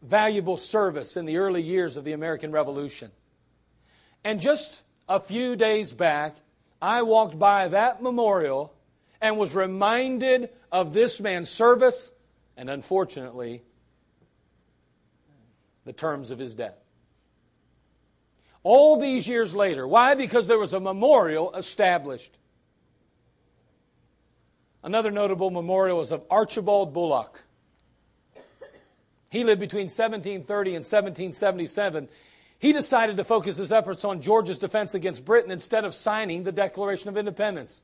valuable 0.03 0.57
service 0.57 1.17
in 1.17 1.27
the 1.27 1.39
early 1.39 1.63
years 1.63 1.97
of 1.97 2.05
the 2.05 2.13
American 2.13 2.51
Revolution. 2.51 3.13
And 4.25 4.41
just 4.41 4.83
a 5.09 5.21
few 5.21 5.57
days 5.57 5.93
back, 5.93 6.37
I 6.81 7.03
walked 7.03 7.39
by 7.39 7.69
that 7.69 8.03
memorial 8.03 8.75
and 9.23 9.39
was 9.39 9.55
reminded 9.55 10.51
of 10.73 10.93
this 10.93 11.21
man's 11.21 11.49
service 11.49 12.13
and, 12.57 12.69
unfortunately, 12.69 13.63
the 15.85 15.93
terms 15.93 16.33
of 16.33 16.39
his 16.39 16.55
death. 16.55 16.77
All 18.65 19.01
these 19.01 19.27
years 19.27 19.55
later. 19.55 19.87
Why? 19.87 20.15
Because 20.15 20.47
there 20.47 20.59
was 20.59 20.75
a 20.75 20.81
memorial 20.81 21.55
established. 21.55 22.37
Another 24.85 25.11
notable 25.11 25.51
memorial 25.51 26.01
is 26.01 26.11
of 26.11 26.25
Archibald 26.29 26.93
Bulloch. 26.93 27.41
He 29.31 29.45
lived 29.45 29.61
between 29.61 29.85
1730 29.85 30.71
and 30.71 30.85
1777. 30.85 32.09
He 32.59 32.73
decided 32.73 33.17
to 33.17 33.25
focus 33.25 33.57
his 33.57 33.73
efforts 33.73 34.05
on 34.05 34.21
Georgia's 34.21 34.59
defense 34.59 34.95
against 34.95 35.25
Britain 35.25 35.51
instead 35.51 35.85
of 35.85 35.95
signing 35.95 36.43
the 36.43 36.53
Declaration 36.53 37.09
of 37.09 37.17
Independence. 37.17 37.83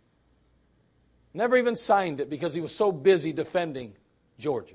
Never 1.35 1.57
even 1.57 1.77
signed 1.77 2.21
it 2.21 2.31
because 2.31 2.55
he 2.55 2.61
was 2.61 2.75
so 2.75 2.91
busy 2.91 3.33
defending 3.33 3.95
Georgia. 4.39 4.75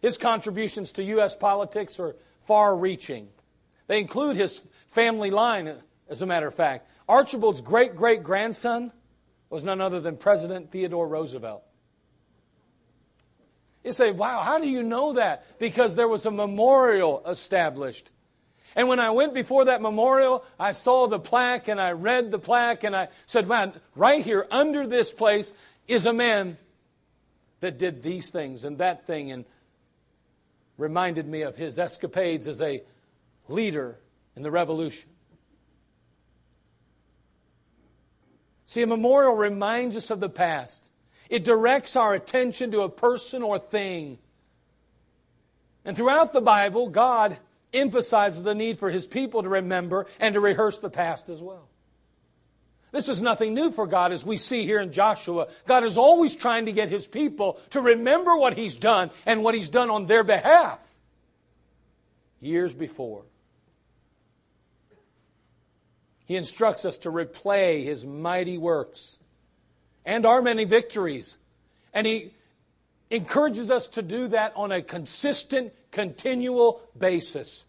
His 0.00 0.18
contributions 0.18 0.92
to 0.92 1.02
U.S. 1.02 1.34
politics 1.34 1.98
are 1.98 2.16
far 2.44 2.76
reaching. 2.76 3.28
They 3.86 3.98
include 3.98 4.36
his 4.36 4.68
family 4.88 5.30
line, 5.30 5.72
as 6.08 6.22
a 6.22 6.26
matter 6.26 6.46
of 6.46 6.54
fact. 6.54 6.88
Archibald's 7.08 7.60
great 7.60 7.96
great 7.96 8.22
grandson 8.22 8.92
was 9.48 9.64
none 9.64 9.80
other 9.80 10.00
than 10.00 10.16
President 10.16 10.70
Theodore 10.70 11.08
Roosevelt. 11.08 11.62
You 13.84 13.92
say, 13.92 14.10
wow, 14.10 14.42
how 14.42 14.58
do 14.58 14.68
you 14.68 14.82
know 14.82 15.12
that? 15.12 15.60
Because 15.60 15.94
there 15.94 16.08
was 16.08 16.26
a 16.26 16.30
memorial 16.32 17.22
established. 17.24 18.10
And 18.76 18.88
when 18.88 19.00
I 19.00 19.10
went 19.10 19.32
before 19.32 19.64
that 19.64 19.80
memorial, 19.80 20.44
I 20.60 20.72
saw 20.72 21.06
the 21.06 21.18
plaque 21.18 21.66
and 21.66 21.80
I 21.80 21.92
read 21.92 22.30
the 22.30 22.38
plaque 22.38 22.84
and 22.84 22.94
I 22.94 23.08
said, 23.26 23.48
man, 23.48 23.72
right 23.94 24.22
here 24.22 24.46
under 24.50 24.86
this 24.86 25.10
place 25.10 25.54
is 25.88 26.04
a 26.04 26.12
man 26.12 26.58
that 27.60 27.78
did 27.78 28.02
these 28.02 28.28
things 28.28 28.64
and 28.64 28.76
that 28.78 29.06
thing 29.06 29.32
and 29.32 29.46
reminded 30.76 31.26
me 31.26 31.40
of 31.40 31.56
his 31.56 31.78
escapades 31.78 32.46
as 32.46 32.60
a 32.60 32.82
leader 33.48 33.98
in 34.36 34.42
the 34.42 34.50
revolution. 34.50 35.08
See, 38.66 38.82
a 38.82 38.86
memorial 38.86 39.34
reminds 39.34 39.96
us 39.96 40.10
of 40.10 40.20
the 40.20 40.28
past. 40.28 40.90
It 41.30 41.44
directs 41.44 41.96
our 41.96 42.12
attention 42.12 42.72
to 42.72 42.82
a 42.82 42.90
person 42.90 43.42
or 43.42 43.58
thing. 43.58 44.18
And 45.82 45.96
throughout 45.96 46.34
the 46.34 46.42
Bible, 46.42 46.88
God 46.88 47.38
emphasizes 47.76 48.42
the 48.42 48.54
need 48.54 48.78
for 48.78 48.90
His 48.90 49.06
people 49.06 49.42
to 49.42 49.48
remember 49.48 50.06
and 50.18 50.34
to 50.34 50.40
rehearse 50.40 50.78
the 50.78 50.90
past 50.90 51.28
as 51.28 51.40
well. 51.40 51.68
This 52.92 53.08
is 53.08 53.20
nothing 53.20 53.52
new 53.52 53.70
for 53.70 53.86
God 53.86 54.12
as 54.12 54.24
we 54.24 54.36
see 54.36 54.64
here 54.64 54.80
in 54.80 54.92
Joshua. 54.92 55.48
God 55.66 55.84
is 55.84 55.98
always 55.98 56.34
trying 56.34 56.66
to 56.66 56.72
get 56.72 56.88
His 56.88 57.06
people 57.06 57.60
to 57.70 57.80
remember 57.80 58.36
what 58.36 58.56
He's 58.56 58.76
done 58.76 59.10
and 59.26 59.42
what 59.42 59.54
He's 59.54 59.70
done 59.70 59.90
on 59.90 60.06
their 60.06 60.24
behalf 60.24 60.78
years 62.40 62.72
before. 62.72 63.24
He 66.26 66.36
instructs 66.36 66.84
us 66.84 66.98
to 66.98 67.10
replay 67.10 67.84
his 67.84 68.04
mighty 68.04 68.58
works 68.58 69.18
and 70.04 70.26
our 70.26 70.42
many 70.42 70.64
victories. 70.64 71.38
And 71.94 72.06
he 72.06 72.32
encourages 73.10 73.70
us 73.70 73.88
to 73.88 74.02
do 74.02 74.28
that 74.28 74.52
on 74.56 74.72
a 74.72 74.82
consistent, 74.82 75.72
continual 75.90 76.82
basis. 76.98 77.66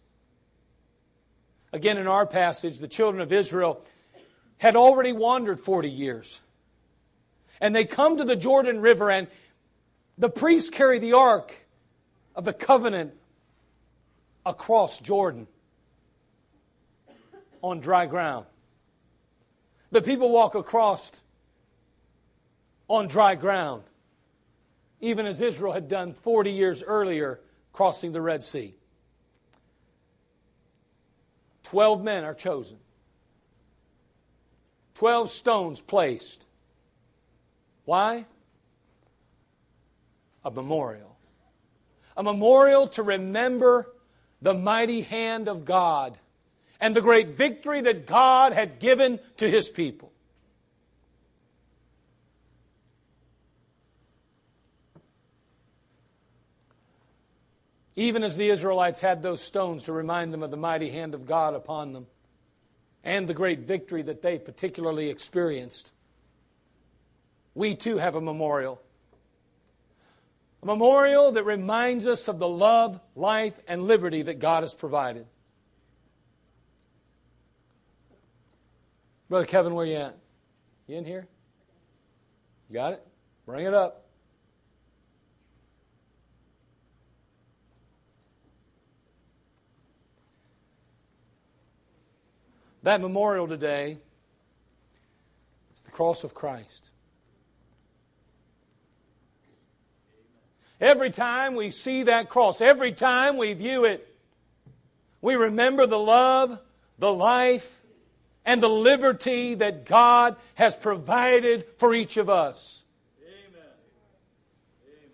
Again, 1.72 1.98
in 1.98 2.06
our 2.06 2.26
passage, 2.26 2.78
the 2.78 2.88
children 2.88 3.20
of 3.20 3.32
Israel 3.32 3.84
had 4.58 4.74
already 4.74 5.12
wandered 5.12 5.60
40 5.60 5.88
years. 5.90 6.40
And 7.60 7.74
they 7.74 7.84
come 7.84 8.16
to 8.16 8.24
the 8.24 8.36
Jordan 8.36 8.80
River, 8.80 9.10
and 9.10 9.28
the 10.16 10.28
priests 10.28 10.70
carry 10.70 10.98
the 10.98 11.12
ark 11.12 11.54
of 12.34 12.44
the 12.44 12.52
covenant 12.52 13.14
across 14.44 14.98
Jordan 14.98 15.46
on 17.62 17.80
dry 17.80 18.06
ground. 18.06 18.46
The 19.90 20.02
people 20.02 20.30
walk 20.30 20.54
across 20.54 21.22
on 22.88 23.08
dry 23.08 23.34
ground, 23.34 23.82
even 25.00 25.26
as 25.26 25.40
Israel 25.40 25.72
had 25.72 25.88
done 25.88 26.12
40 26.12 26.50
years 26.50 26.82
earlier, 26.82 27.40
crossing 27.72 28.12
the 28.12 28.20
Red 28.20 28.42
Sea. 28.44 28.74
Twelve 31.62 32.02
men 32.02 32.24
are 32.24 32.34
chosen, 32.34 32.78
12 34.94 35.30
stones 35.30 35.80
placed. 35.80 36.46
Why? 37.84 38.24
A 40.44 40.50
memorial. 40.50 41.16
A 42.16 42.22
memorial 42.22 42.86
to 42.88 43.02
remember 43.02 43.92
the 44.42 44.54
mighty 44.54 45.02
hand 45.02 45.48
of 45.48 45.64
God 45.64 46.18
and 46.80 46.96
the 46.96 47.00
great 47.00 47.36
victory 47.36 47.80
that 47.82 48.06
God 48.06 48.52
had 48.52 48.78
given 48.78 49.20
to 49.36 49.48
his 49.48 49.68
people. 49.68 50.07
Even 57.98 58.22
as 58.22 58.36
the 58.36 58.48
Israelites 58.48 59.00
had 59.00 59.24
those 59.24 59.42
stones 59.42 59.82
to 59.82 59.92
remind 59.92 60.32
them 60.32 60.44
of 60.44 60.52
the 60.52 60.56
mighty 60.56 60.88
hand 60.88 61.14
of 61.14 61.26
God 61.26 61.54
upon 61.54 61.92
them 61.92 62.06
and 63.02 63.28
the 63.28 63.34
great 63.34 63.58
victory 63.58 64.02
that 64.02 64.22
they 64.22 64.38
particularly 64.38 65.10
experienced, 65.10 65.92
we 67.56 67.74
too 67.74 67.98
have 67.98 68.14
a 68.14 68.20
memorial. 68.20 68.80
A 70.62 70.66
memorial 70.66 71.32
that 71.32 71.42
reminds 71.42 72.06
us 72.06 72.28
of 72.28 72.38
the 72.38 72.46
love, 72.46 73.00
life, 73.16 73.58
and 73.66 73.82
liberty 73.82 74.22
that 74.22 74.38
God 74.38 74.62
has 74.62 74.74
provided. 74.74 75.26
Brother 79.28 79.44
Kevin, 79.44 79.74
where 79.74 79.86
you 79.86 79.96
at? 79.96 80.16
You 80.86 80.98
in 80.98 81.04
here? 81.04 81.26
You 82.68 82.74
got 82.74 82.92
it? 82.92 83.04
Bring 83.44 83.66
it 83.66 83.74
up. 83.74 84.07
That 92.88 93.02
memorial 93.02 93.46
today 93.46 93.98
is 95.74 95.82
the 95.82 95.90
cross 95.90 96.24
of 96.24 96.32
Christ. 96.32 96.90
Every 100.80 101.10
time 101.10 101.54
we 101.54 101.70
see 101.70 102.04
that 102.04 102.30
cross, 102.30 102.62
every 102.62 102.92
time 102.92 103.36
we 103.36 103.52
view 103.52 103.84
it, 103.84 104.08
we 105.20 105.34
remember 105.34 105.86
the 105.86 105.98
love, 105.98 106.60
the 106.98 107.12
life, 107.12 107.82
and 108.46 108.62
the 108.62 108.70
liberty 108.70 109.54
that 109.56 109.84
God 109.84 110.36
has 110.54 110.74
provided 110.74 111.66
for 111.76 111.92
each 111.92 112.16
of 112.16 112.30
us. 112.30 112.86
Amen. 113.20 113.66
Amen. 114.86 115.10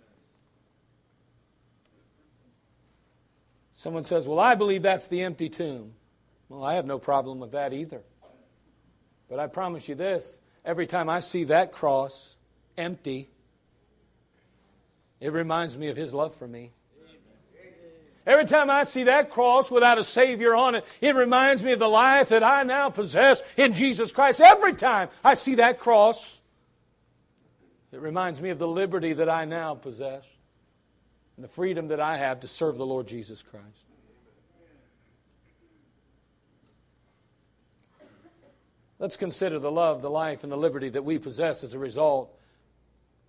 Someone 3.73 4.05
says, 4.05 4.29
Well, 4.29 4.39
I 4.39 4.55
believe 4.55 4.83
that's 4.83 5.09
the 5.09 5.23
empty 5.23 5.49
tomb. 5.49 5.95
Well, 6.49 6.65
I 6.65 6.75
have 6.75 6.87
no 6.87 6.99
problem 6.99 7.41
with 7.41 7.53
that 7.53 7.73
either. 7.73 8.03
But 9.29 9.39
I 9.39 9.47
promise 9.47 9.89
you 9.89 9.95
this 9.95 10.41
every 10.65 10.87
time 10.87 11.09
I 11.09 11.21
see 11.21 11.45
that 11.45 11.73
cross 11.73 12.37
empty, 12.77 13.29
it 15.21 15.33
reminds 15.33 15.79
me 15.79 15.89
of 15.89 15.97
His 15.97 16.13
love 16.15 16.35
for 16.35 16.47
me. 16.47 16.73
Every 18.27 18.47
time 18.47 18.71
I 18.71 18.85
see 18.85 19.05
that 19.05 19.29
cross 19.29 19.71
without 19.71 19.99
a 19.99 20.05
Savior 20.05 20.55
on 20.55 20.77
it, 20.77 20.87
it 21.03 21.15
reminds 21.15 21.63
me 21.63 21.73
of 21.73 21.79
the 21.79 21.89
life 21.89 22.31
that 22.31 22.43
I 22.43 22.63
now 22.63 22.89
possess 22.89 23.43
in 23.57 23.75
Jesus 23.75 24.13
Christ. 24.13 24.41
Every 24.41 24.73
time 24.73 25.11
I 25.23 25.35
see 25.35 25.57
that 25.57 25.79
cross, 25.79 26.41
it 27.93 28.01
reminds 28.01 28.41
me 28.41 28.49
of 28.49 28.59
the 28.59 28.69
liberty 28.69 29.13
that 29.13 29.29
I 29.29 29.45
now 29.45 29.75
possess 29.75 30.27
and 31.37 31.45
the 31.45 31.49
freedom 31.49 31.89
that 31.89 32.01
I 32.01 32.17
have 32.17 32.41
to 32.41 32.49
serve 32.49 32.77
the 32.77 32.87
Lord 32.87 33.07
Jesus 33.07 33.43
Christ. 33.43 33.67
Let's 39.05 39.19
consider 39.19 39.59
the 39.59 39.71
love, 39.71 40.01
the 40.01 40.09
life, 40.09 40.45
and 40.45 40.51
the 40.51 40.57
liberty 40.57 40.89
that 40.89 41.05
we 41.05 41.19
possess 41.19 41.63
as 41.63 41.75
a 41.75 41.79
result 41.79 42.35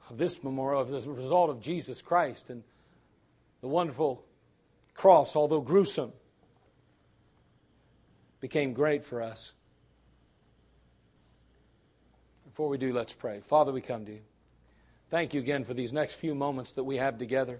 of 0.10 0.18
this 0.18 0.42
memorial, 0.42 0.84
as 0.84 1.06
a 1.06 1.12
result 1.12 1.50
of 1.50 1.60
Jesus 1.60 2.02
Christ 2.02 2.50
and 2.50 2.64
the 3.60 3.68
wonderful 3.68 4.24
cross, 4.94 5.36
although 5.36 5.60
gruesome, 5.60 6.14
became 8.40 8.72
great 8.72 9.04
for 9.04 9.22
us. 9.22 9.52
Before 12.46 12.70
we 12.70 12.78
do, 12.78 12.94
let's 12.94 13.14
pray. 13.14 13.42
Father, 13.42 13.74
we 13.74 13.82
come 13.82 14.06
to 14.06 14.14
you. 14.14 14.22
Thank 15.10 15.34
you 15.34 15.42
again 15.42 15.66
for 15.66 15.74
these 15.74 15.92
next 15.92 16.16
few 16.16 16.34
moments 16.36 16.72
that 16.72 16.86
we 16.86 16.96
have 16.96 17.18
together. 17.18 17.60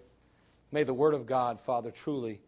May 0.72 0.84
the 0.84 0.94
Word 0.94 1.16
of 1.16 1.26
God, 1.26 1.60
Father, 1.60 1.92
truly 1.92 2.40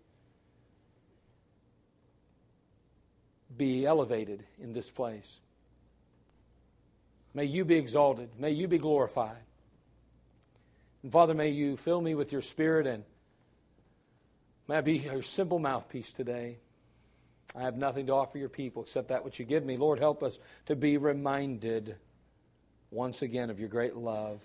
be 3.57 3.85
elevated 3.85 4.45
in 4.61 4.71
this 4.71 4.89
place. 4.89 5.41
May 7.37 7.45
you 7.45 7.65
be 7.65 7.75
exalted. 7.75 8.31
May 8.39 8.49
you 8.49 8.67
be 8.67 8.79
glorified. 8.79 9.43
And 11.03 11.11
Father, 11.11 11.35
may 11.35 11.49
you 11.49 11.77
fill 11.77 12.01
me 12.01 12.15
with 12.15 12.31
your 12.31 12.41
Spirit 12.41 12.87
and 12.87 13.03
may 14.67 14.77
I 14.77 14.81
be 14.81 14.97
your 14.97 15.21
simple 15.21 15.59
mouthpiece 15.59 16.13
today. 16.13 16.57
I 17.55 17.61
have 17.61 17.77
nothing 17.77 18.07
to 18.07 18.13
offer 18.13 18.39
your 18.39 18.49
people 18.49 18.81
except 18.81 19.09
that 19.09 19.23
which 19.23 19.37
you 19.37 19.45
give 19.45 19.63
me. 19.63 19.77
Lord, 19.77 19.99
help 19.99 20.23
us 20.23 20.39
to 20.65 20.75
be 20.75 20.97
reminded 20.97 21.97
once 22.89 23.21
again 23.21 23.51
of 23.51 23.59
your 23.59 23.69
great 23.69 23.95
love, 23.95 24.41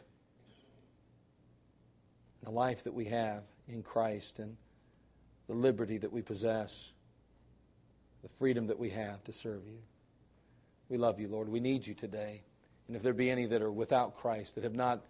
the 2.42 2.50
life 2.50 2.84
that 2.84 2.92
we 2.92 3.06
have 3.06 3.42
in 3.68 3.82
Christ, 3.82 4.38
and 4.38 4.54
the 5.46 5.54
liberty 5.54 5.96
that 5.96 6.12
we 6.12 6.20
possess, 6.20 6.92
the 8.22 8.28
freedom 8.28 8.66
that 8.66 8.78
we 8.78 8.90
have 8.90 9.25
to 9.25 9.32
serve 9.32 9.66
you. 9.66 9.78
We 10.90 10.99
love 10.99 11.18
you, 11.18 11.28
Lord. 11.28 11.49
We 11.49 11.61
need 11.61 11.87
you 11.87 11.94
today. 11.94 12.42
And 12.87 12.97
if 12.97 13.03
there 13.03 13.12
be 13.12 13.31
any 13.31 13.47
that 13.47 13.62
are 13.62 13.73
without 13.73 14.17
Christ, 14.17 14.55
that 14.55 14.65
have 14.65 14.75
not 14.75 15.03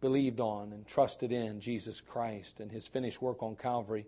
believed 0.00 0.40
on 0.40 0.72
and 0.72 0.86
trusted 0.86 1.32
in 1.32 1.60
Jesus 1.60 2.00
Christ 2.00 2.60
and 2.60 2.70
his 2.70 2.86
finished 2.86 3.20
work 3.20 3.42
on 3.42 3.56
Calvary, 3.56 4.06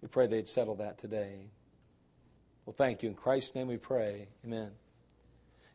we 0.00 0.08
pray 0.08 0.26
they'd 0.26 0.48
settle 0.48 0.76
that 0.76 0.98
today. 0.98 1.50
Well, 2.64 2.74
thank 2.74 3.02
you. 3.02 3.08
In 3.08 3.14
Christ's 3.14 3.54
name 3.54 3.68
we 3.68 3.76
pray. 3.76 4.28
Amen. 4.44 4.70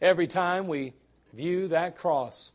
Every 0.02 0.28
time 0.28 0.68
we 0.68 0.94
view 1.34 1.70
that 1.70 1.96
cross, 1.98 2.54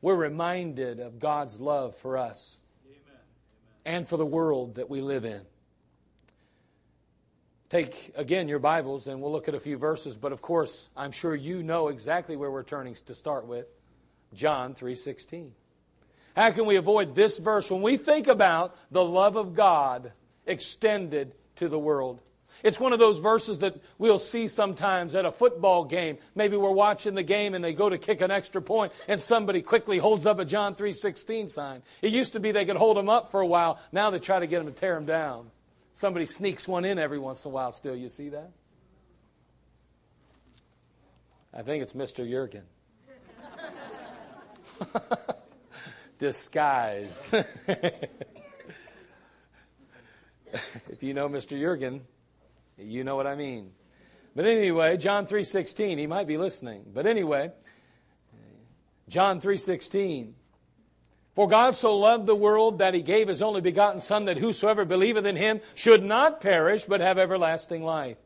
we're 0.00 0.16
reminded 0.16 1.00
of 1.00 1.18
God's 1.18 1.60
love 1.60 1.96
for 1.96 2.16
us 2.16 2.60
Amen. 2.86 3.20
and 3.84 4.08
for 4.08 4.16
the 4.16 4.26
world 4.26 4.76
that 4.76 4.88
we 4.88 5.00
live 5.00 5.24
in. 5.24 5.42
Take 7.70 8.12
again 8.16 8.48
your 8.48 8.60
Bibles 8.60 9.08
and 9.08 9.20
we'll 9.20 9.30
look 9.30 9.46
at 9.46 9.54
a 9.54 9.60
few 9.60 9.76
verses, 9.76 10.16
but 10.16 10.32
of 10.32 10.40
course, 10.40 10.88
I'm 10.96 11.12
sure 11.12 11.34
you 11.34 11.62
know 11.62 11.88
exactly 11.88 12.34
where 12.34 12.50
we're 12.50 12.62
turning 12.62 12.94
to 12.94 13.14
start 13.14 13.46
with. 13.46 13.66
John 14.32 14.74
3:16. 14.74 15.52
How 16.34 16.50
can 16.50 16.64
we 16.64 16.76
avoid 16.76 17.14
this 17.14 17.38
verse 17.38 17.70
when 17.70 17.82
we 17.82 17.98
think 17.98 18.26
about 18.26 18.74
the 18.90 19.04
love 19.04 19.36
of 19.36 19.54
God 19.54 20.12
extended 20.46 21.34
to 21.56 21.68
the 21.68 21.78
world? 21.78 22.22
It's 22.62 22.80
one 22.80 22.94
of 22.94 22.98
those 22.98 23.18
verses 23.18 23.58
that 23.58 23.76
we'll 23.98 24.18
see 24.18 24.48
sometimes 24.48 25.14
at 25.14 25.26
a 25.26 25.32
football 25.32 25.84
game. 25.84 26.16
Maybe 26.34 26.56
we're 26.56 26.72
watching 26.72 27.14
the 27.14 27.22
game 27.22 27.54
and 27.54 27.62
they 27.62 27.74
go 27.74 27.90
to 27.90 27.98
kick 27.98 28.22
an 28.22 28.30
extra 28.30 28.62
point 28.62 28.94
and 29.08 29.20
somebody 29.20 29.60
quickly 29.60 29.98
holds 29.98 30.24
up 30.24 30.38
a 30.38 30.44
John 30.46 30.74
3:16 30.74 31.50
sign. 31.50 31.82
It 32.00 32.12
used 32.12 32.32
to 32.32 32.40
be 32.40 32.50
they 32.50 32.64
could 32.64 32.76
hold 32.76 32.96
them 32.96 33.10
up 33.10 33.30
for 33.30 33.42
a 33.42 33.46
while. 33.46 33.78
Now 33.92 34.08
they 34.08 34.20
try 34.20 34.38
to 34.38 34.46
get 34.46 34.64
them 34.64 34.72
to 34.72 34.80
tear 34.80 34.94
them 34.94 35.04
down. 35.04 35.50
Somebody 35.98 36.26
sneaks 36.26 36.68
one 36.68 36.84
in 36.84 36.96
every 36.96 37.18
once 37.18 37.44
in 37.44 37.50
a 37.50 37.54
while 37.54 37.72
still. 37.72 37.96
You 37.96 38.08
see 38.08 38.28
that? 38.28 38.52
I 41.52 41.62
think 41.62 41.82
it's 41.82 41.92
Mr. 41.92 42.24
Jurgen. 42.24 42.62
Disguised. 46.18 47.34
if 50.46 51.02
you 51.02 51.14
know 51.14 51.28
Mr. 51.28 51.58
Jurgen, 51.58 52.02
you 52.76 53.02
know 53.02 53.16
what 53.16 53.26
I 53.26 53.34
mean. 53.34 53.72
But 54.36 54.46
anyway, 54.46 54.98
John 54.98 55.26
3:16, 55.26 55.98
he 55.98 56.06
might 56.06 56.28
be 56.28 56.36
listening. 56.36 56.84
But 56.94 57.06
anyway, 57.06 57.50
John 59.08 59.40
3:16 59.40 60.34
For 61.38 61.46
God 61.46 61.76
so 61.76 61.96
loved 61.96 62.26
the 62.26 62.34
world 62.34 62.80
that 62.80 62.94
he 62.94 63.00
gave 63.00 63.28
his 63.28 63.42
only 63.42 63.60
begotten 63.60 64.00
son 64.00 64.24
that 64.24 64.38
whosoever 64.38 64.84
believeth 64.84 65.24
in 65.24 65.36
him 65.36 65.60
should 65.76 66.02
not 66.02 66.40
perish 66.40 66.84
but 66.84 67.00
have 67.00 67.16
everlasting 67.16 67.84
life. 67.84 68.16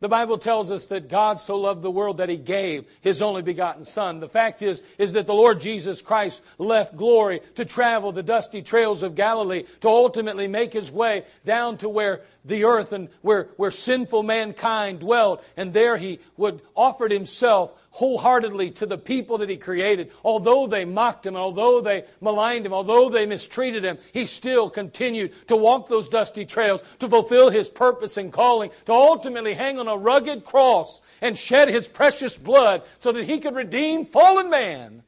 The 0.00 0.08
Bible 0.10 0.36
tells 0.36 0.70
us 0.70 0.84
that 0.88 1.08
God 1.08 1.40
so 1.40 1.56
loved 1.56 1.80
the 1.80 1.90
world 1.90 2.18
that 2.18 2.28
he 2.28 2.36
gave 2.36 2.84
his 3.00 3.22
only 3.22 3.40
begotten 3.40 3.84
son. 3.84 4.20
The 4.20 4.28
fact 4.28 4.60
is, 4.60 4.82
is 4.98 5.14
that 5.14 5.26
the 5.26 5.32
Lord 5.32 5.62
Jesus 5.62 6.02
Christ 6.02 6.42
left 6.58 6.94
glory 6.94 7.40
to 7.54 7.64
travel 7.64 8.12
the 8.12 8.22
dusty 8.22 8.60
trails 8.60 9.02
of 9.02 9.14
Galilee 9.14 9.64
to 9.80 9.88
ultimately 9.88 10.46
make 10.46 10.74
his 10.74 10.92
way 10.92 11.24
down 11.46 11.78
to 11.78 11.88
where 11.88 12.20
the 12.44 12.64
earth 12.64 12.92
and 12.92 13.08
where, 13.22 13.48
where 13.56 13.70
sinful 13.70 14.22
mankind 14.22 15.00
dwelled. 15.00 15.40
And 15.56 15.72
there 15.72 15.96
he 15.96 16.20
would 16.36 16.60
offered 16.74 17.12
himself 17.12 17.72
wholeheartedly 17.90 18.70
to 18.70 18.86
the 18.86 18.98
people 18.98 19.38
that 19.38 19.48
he 19.48 19.56
created. 19.56 20.10
Although 20.24 20.66
they 20.66 20.84
mocked 20.84 21.26
him, 21.26 21.36
although 21.36 21.80
they 21.80 22.04
maligned 22.20 22.64
him, 22.64 22.72
although 22.72 23.08
they 23.08 23.26
mistreated 23.26 23.84
him, 23.84 23.98
he 24.12 24.26
still 24.26 24.70
continued 24.70 25.32
to 25.48 25.56
walk 25.56 25.88
those 25.88 26.08
dusty 26.08 26.44
trails 26.44 26.82
to 27.00 27.08
fulfill 27.08 27.50
his 27.50 27.68
purpose 27.68 28.16
and 28.16 28.32
calling, 28.32 28.70
to 28.86 28.92
ultimately 28.92 29.54
hang 29.54 29.78
on 29.78 29.88
a 29.88 29.96
rugged 29.96 30.44
cross 30.44 31.02
and 31.20 31.36
shed 31.36 31.68
his 31.68 31.88
precious 31.88 32.38
blood 32.38 32.82
so 32.98 33.12
that 33.12 33.24
he 33.24 33.38
could 33.38 33.54
redeem 33.54 34.06
fallen 34.06 34.48
man. 34.48 35.02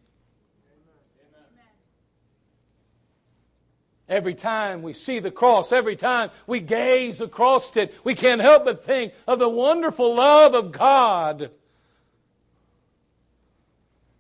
Every 4.08 4.34
time 4.34 4.82
we 4.82 4.92
see 4.92 5.20
the 5.20 5.30
cross, 5.30 5.72
every 5.72 5.96
time 5.96 6.30
we 6.46 6.60
gaze 6.60 7.20
across 7.20 7.76
it, 7.76 7.94
we 8.04 8.14
can't 8.14 8.40
help 8.40 8.64
but 8.64 8.84
think 8.84 9.14
of 9.26 9.38
the 9.38 9.48
wonderful 9.48 10.16
love 10.16 10.54
of 10.54 10.72
God. 10.72 11.50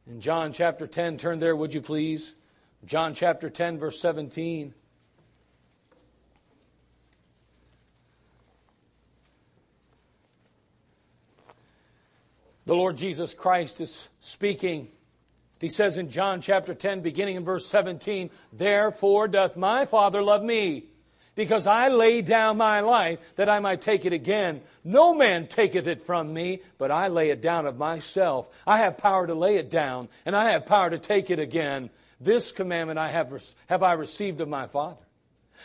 In 0.06 0.20
John 0.20 0.52
chapter 0.52 0.86
10, 0.86 1.16
turn 1.16 1.40
there, 1.40 1.54
would 1.54 1.74
you 1.74 1.80
please? 1.80 2.34
John 2.84 3.14
chapter 3.14 3.48
10, 3.48 3.78
verse 3.78 4.00
17. 4.00 4.74
The 12.64 12.74
Lord 12.74 12.96
Jesus 12.96 13.34
Christ 13.34 13.80
is 13.80 14.08
speaking 14.20 14.88
he 15.62 15.68
says 15.68 15.96
in 15.96 16.10
John 16.10 16.40
chapter 16.40 16.74
10, 16.74 17.02
beginning 17.02 17.36
in 17.36 17.44
verse 17.44 17.64
17, 17.66 18.30
Therefore 18.52 19.28
doth 19.28 19.56
my 19.56 19.86
Father 19.86 20.20
love 20.20 20.42
me, 20.42 20.86
because 21.36 21.68
I 21.68 21.86
lay 21.86 22.20
down 22.20 22.56
my 22.56 22.80
life 22.80 23.20
that 23.36 23.48
I 23.48 23.60
might 23.60 23.80
take 23.80 24.04
it 24.04 24.12
again. 24.12 24.60
No 24.82 25.14
man 25.14 25.46
taketh 25.46 25.86
it 25.86 26.00
from 26.00 26.34
me, 26.34 26.62
but 26.78 26.90
I 26.90 27.06
lay 27.06 27.30
it 27.30 27.40
down 27.40 27.66
of 27.66 27.78
myself. 27.78 28.50
I 28.66 28.78
have 28.78 28.98
power 28.98 29.24
to 29.28 29.34
lay 29.34 29.54
it 29.54 29.70
down, 29.70 30.08
and 30.26 30.34
I 30.34 30.50
have 30.50 30.66
power 30.66 30.90
to 30.90 30.98
take 30.98 31.30
it 31.30 31.38
again. 31.38 31.90
This 32.20 32.50
commandment 32.50 32.98
I 32.98 33.08
have, 33.08 33.32
have 33.68 33.84
I 33.84 33.92
received 33.92 34.40
of 34.40 34.48
my 34.48 34.66
Father. 34.66 34.98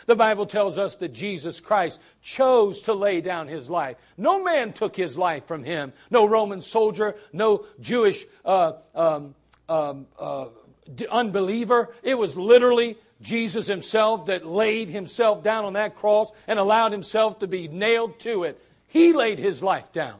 The 0.06 0.14
Bible 0.14 0.46
tells 0.46 0.78
us 0.78 0.94
that 0.96 1.12
Jesus 1.12 1.58
Christ 1.58 2.00
chose 2.22 2.82
to 2.82 2.94
lay 2.94 3.20
down 3.20 3.48
his 3.48 3.68
life. 3.68 3.96
No 4.16 4.44
man 4.44 4.72
took 4.72 4.94
his 4.94 5.18
life 5.18 5.46
from 5.46 5.64
him. 5.64 5.92
No 6.08 6.24
Roman 6.24 6.60
soldier, 6.60 7.16
no 7.32 7.66
Jewish 7.80 8.24
uh, 8.44 8.74
um, 8.94 9.34
um, 9.68 10.06
uh, 10.18 10.46
unbeliever. 11.10 11.94
It 12.02 12.16
was 12.16 12.36
literally 12.36 12.96
Jesus 13.20 13.66
himself 13.66 14.26
that 14.26 14.46
laid 14.46 14.88
himself 14.88 15.42
down 15.42 15.64
on 15.64 15.72
that 15.74 15.96
cross 15.96 16.32
and 16.46 16.58
allowed 16.58 16.92
himself 16.92 17.40
to 17.40 17.46
be 17.46 17.68
nailed 17.68 18.18
to 18.20 18.44
it. 18.44 18.60
He 18.86 19.12
laid 19.12 19.38
his 19.38 19.62
life 19.62 19.92
down. 19.92 20.16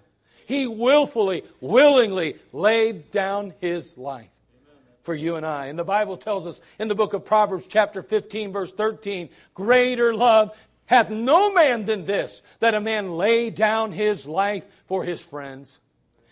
He 0.47 0.67
willfully, 0.67 1.45
willingly 1.61 2.37
laid 2.53 3.11
down 3.11 3.55
his 3.61 3.99
life 3.99 4.31
for 5.01 5.15
you 5.15 5.37
and 5.37 5.47
I. 5.47 5.67
And 5.67 5.79
the 5.79 5.85
Bible 5.85 6.17
tells 6.17 6.47
us 6.47 6.61
in 6.79 6.89
the 6.89 6.95
book 6.95 7.15
of 7.15 7.25
Proverbs, 7.25 7.67
chapter 7.67 8.03
15, 8.03 8.53
verse 8.53 8.73
13, 8.73 9.29
greater 9.55 10.15
love 10.15 10.57
hath 10.87 11.11
no 11.11 11.53
man 11.53 11.85
than 11.85 12.07
this, 12.07 12.43
that 12.61 12.75
a 12.75 12.81
man 12.81 13.13
lay 13.13 13.51
down 13.51 13.93
his 13.93 14.27
life 14.27 14.67
for 14.87 15.05
his 15.05 15.23
friends. 15.23 15.79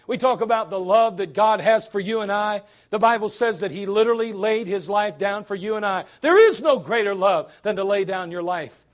We 0.06 0.18
talk 0.18 0.40
about 0.40 0.70
the 0.70 0.80
love 0.80 1.16
that 1.16 1.34
God 1.34 1.60
has 1.60 1.88
for 1.88 2.00
you 2.00 2.20
and 2.20 2.30
I. 2.30 2.62
The 2.90 2.98
Bible 2.98 3.28
says 3.28 3.60
that 3.60 3.70
He 3.70 3.86
literally 3.86 4.32
laid 4.32 4.66
His 4.66 4.88
life 4.88 5.18
down 5.18 5.44
for 5.44 5.54
you 5.54 5.76
and 5.76 5.84
I. 5.84 6.04
There 6.20 6.38
is 6.48 6.62
no 6.62 6.78
greater 6.78 7.14
love 7.14 7.52
than 7.62 7.76
to 7.76 7.84
lay 7.84 8.04
down 8.04 8.30
your 8.30 8.42
life 8.42 8.84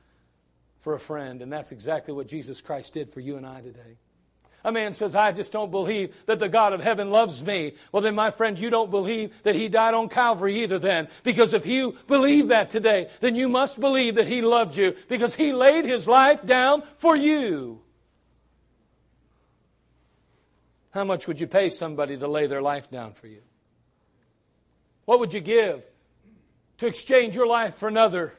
for 0.78 0.94
a 0.94 1.00
friend. 1.00 1.42
And 1.42 1.52
that's 1.52 1.72
exactly 1.72 2.14
what 2.14 2.26
Jesus 2.26 2.60
Christ 2.60 2.94
did 2.94 3.10
for 3.10 3.20
you 3.20 3.36
and 3.36 3.46
I 3.46 3.60
today. 3.60 3.98
A 4.64 4.72
man 4.72 4.94
says, 4.94 5.16
I 5.16 5.32
just 5.32 5.50
don't 5.50 5.70
believe 5.70 6.14
that 6.26 6.38
the 6.38 6.48
God 6.48 6.72
of 6.72 6.82
heaven 6.82 7.10
loves 7.10 7.44
me. 7.44 7.74
Well, 7.90 8.02
then, 8.02 8.14
my 8.14 8.30
friend, 8.30 8.58
you 8.58 8.70
don't 8.70 8.90
believe 8.90 9.32
that 9.42 9.56
He 9.56 9.68
died 9.68 9.94
on 9.94 10.08
Calvary 10.08 10.62
either, 10.62 10.78
then. 10.78 11.08
Because 11.24 11.52
if 11.52 11.66
you 11.66 11.96
believe 12.06 12.48
that 12.48 12.70
today, 12.70 13.08
then 13.20 13.34
you 13.34 13.48
must 13.48 13.80
believe 13.80 14.14
that 14.14 14.28
He 14.28 14.40
loved 14.40 14.76
you 14.76 14.94
because 15.08 15.34
He 15.34 15.52
laid 15.52 15.84
His 15.84 16.06
life 16.06 16.44
down 16.46 16.84
for 16.96 17.16
you. 17.16 17.80
How 20.92 21.04
much 21.04 21.26
would 21.26 21.40
you 21.40 21.46
pay 21.46 21.70
somebody 21.70 22.18
to 22.18 22.28
lay 22.28 22.46
their 22.46 22.62
life 22.62 22.90
down 22.90 23.12
for 23.12 23.26
you? 23.26 23.40
What 25.06 25.18
would 25.20 25.34
you 25.34 25.40
give 25.40 25.82
to 26.78 26.86
exchange 26.86 27.34
your 27.34 27.46
life 27.46 27.76
for 27.76 27.88
another? 27.88 28.34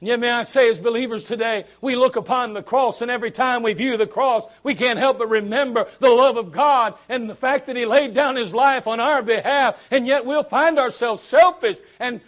And 0.00 0.08
yet, 0.08 0.20
may 0.20 0.30
I 0.30 0.42
say, 0.44 0.68
as 0.68 0.80
believers 0.80 1.24
today, 1.24 1.64
we 1.80 1.94
look 1.94 2.16
upon 2.16 2.54
the 2.54 2.62
cross, 2.62 3.02
and 3.02 3.10
every 3.10 3.30
time 3.30 3.62
we 3.62 3.72
view 3.72 3.96
the 3.96 4.06
cross, 4.06 4.46
we 4.62 4.74
can't 4.74 4.98
help 4.98 5.18
but 5.18 5.28
remember 5.28 5.86
the 6.00 6.10
love 6.10 6.36
of 6.36 6.50
God 6.50 6.94
and 7.08 7.30
the 7.30 7.36
fact 7.36 7.66
that 7.66 7.76
He 7.76 7.84
laid 7.84 8.14
down 8.14 8.34
His 8.34 8.52
life 8.52 8.86
on 8.86 9.00
our 9.00 9.22
behalf, 9.22 9.80
and 9.92 10.06
yet 10.06 10.24
we'll 10.24 10.42
find 10.42 10.78
ourselves 10.78 11.22
selfish 11.22 11.78
and 12.00 12.20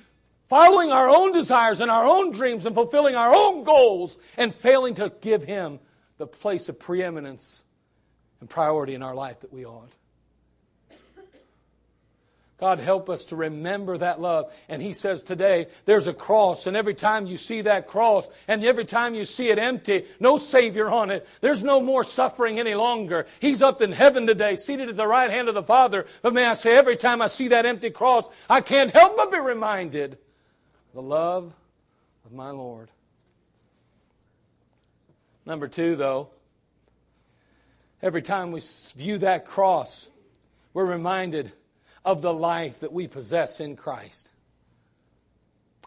following 0.49 0.93
our 0.93 1.09
own 1.09 1.33
desires 1.33 1.81
and 1.81 1.91
our 1.91 2.05
own 2.05 2.31
dreams 2.31 2.67
and 2.67 2.75
fulfilling 2.75 3.17
our 3.17 3.35
own 3.35 3.65
goals 3.65 4.19
and 4.37 4.55
failing 4.55 4.95
to 4.95 5.13
give 5.21 5.43
Him 5.45 5.81
the 6.19 6.27
place 6.27 6.69
of 6.69 6.79
preeminence 6.79 7.65
and 8.41 8.49
priority 8.49 8.95
in 8.95 9.03
our 9.03 9.15
life 9.15 9.41
that 9.41 9.53
we 9.53 9.65
ought. 9.65 9.93
God, 12.57 12.79
help 12.79 13.11
us 13.11 13.27
to 13.27 13.37
remember 13.37 13.99
that 13.99 14.21
love. 14.21 14.53
And 14.69 14.81
He 14.81 14.93
says 14.93 15.23
today, 15.23 15.67
there's 15.87 16.07
a 16.07 16.15
cross, 16.15 16.67
and 16.67 16.77
every 16.77 16.95
time 16.95 17.27
you 17.27 17.37
see 17.37 17.63
that 17.63 17.89
cross, 17.89 18.31
and 18.47 18.65
every 18.65 18.85
time 18.85 19.15
you 19.15 19.25
see 19.25 19.49
it 19.49 19.59
empty, 19.59 20.07
no 20.21 20.39
Savior 20.39 20.89
on 20.89 21.11
it, 21.11 21.27
there's 21.41 21.65
no 21.65 21.81
more 21.81 22.05
suffering 22.05 22.61
any 22.61 22.75
longer. 22.75 23.27
He's 23.41 23.61
up 23.61 23.83
in 23.83 23.91
heaven 23.91 24.27
today, 24.27 24.55
seated 24.55 24.89
at 24.89 24.97
the 24.97 25.07
right 25.07 25.31
hand 25.31 25.49
of 25.49 25.55
the 25.55 25.65
Father. 25.65 26.07
But 26.23 26.33
may 26.33 26.45
I 26.45 26.55
say, 26.55 26.77
every 26.77 26.97
time 26.97 27.21
I 27.21 27.27
see 27.27 27.49
that 27.49 27.67
empty 27.67 27.91
cross, 27.91 28.29
I 28.49 28.61
can't 28.61 28.93
help 28.93 29.17
but 29.17 29.33
be 29.33 29.39
reminded 29.39 30.17
the 30.95 31.03
love 31.03 31.53
of 32.25 32.33
my 32.33 32.51
Lord. 32.51 32.89
Number 35.47 35.69
two, 35.69 35.97
though, 35.97 36.31
every 38.03 38.23
time 38.23 38.51
we 38.53 38.61
view 38.97 39.19
that 39.19 39.45
cross, 39.45 40.09
we're 40.73 40.87
reminded 40.87 41.53
of 42.05 42.23
the 42.23 42.33
life 42.33 42.81
that 42.81 42.93
we 42.93 43.07
possess 43.07 43.61
in 43.61 43.77
Christ. 43.77 44.33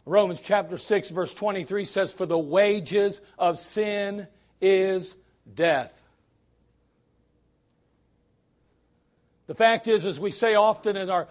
Romans 0.05 0.41
chapter 0.41 0.77
6, 0.77 1.09
verse 1.09 1.33
23 1.33 1.85
says, 1.85 2.13
For 2.13 2.25
the 2.25 2.39
wages 2.39 3.21
of 3.37 3.59
sin 3.59 4.27
is 4.61 5.17
death. 5.53 5.93
The 9.47 9.55
fact 9.55 9.87
is, 9.87 10.05
as 10.05 10.19
we 10.19 10.31
say 10.31 10.55
often 10.55 10.95
in 10.95 11.09
our 11.09 11.27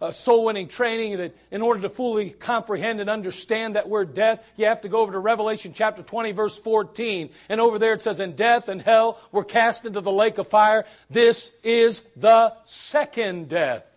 uh, 0.00 0.10
soul 0.10 0.44
winning 0.44 0.68
training 0.68 1.16
that 1.16 1.34
in 1.50 1.62
order 1.62 1.80
to 1.80 1.88
fully 1.88 2.30
comprehend 2.30 3.00
and 3.00 3.08
understand 3.08 3.76
that 3.76 3.88
word 3.88 4.14
death, 4.14 4.44
you 4.56 4.66
have 4.66 4.82
to 4.82 4.88
go 4.88 5.00
over 5.00 5.12
to 5.12 5.18
Revelation 5.18 5.72
chapter 5.74 6.02
20, 6.02 6.32
verse 6.32 6.58
14. 6.58 7.30
And 7.48 7.60
over 7.60 7.78
there 7.78 7.94
it 7.94 8.02
says, 8.02 8.20
And 8.20 8.36
death 8.36 8.68
and 8.68 8.82
hell 8.82 9.18
were 9.32 9.44
cast 9.44 9.86
into 9.86 10.00
the 10.00 10.12
lake 10.12 10.38
of 10.38 10.48
fire. 10.48 10.84
This 11.08 11.52
is 11.62 12.00
the 12.14 12.52
second 12.66 13.48
death. 13.48 13.92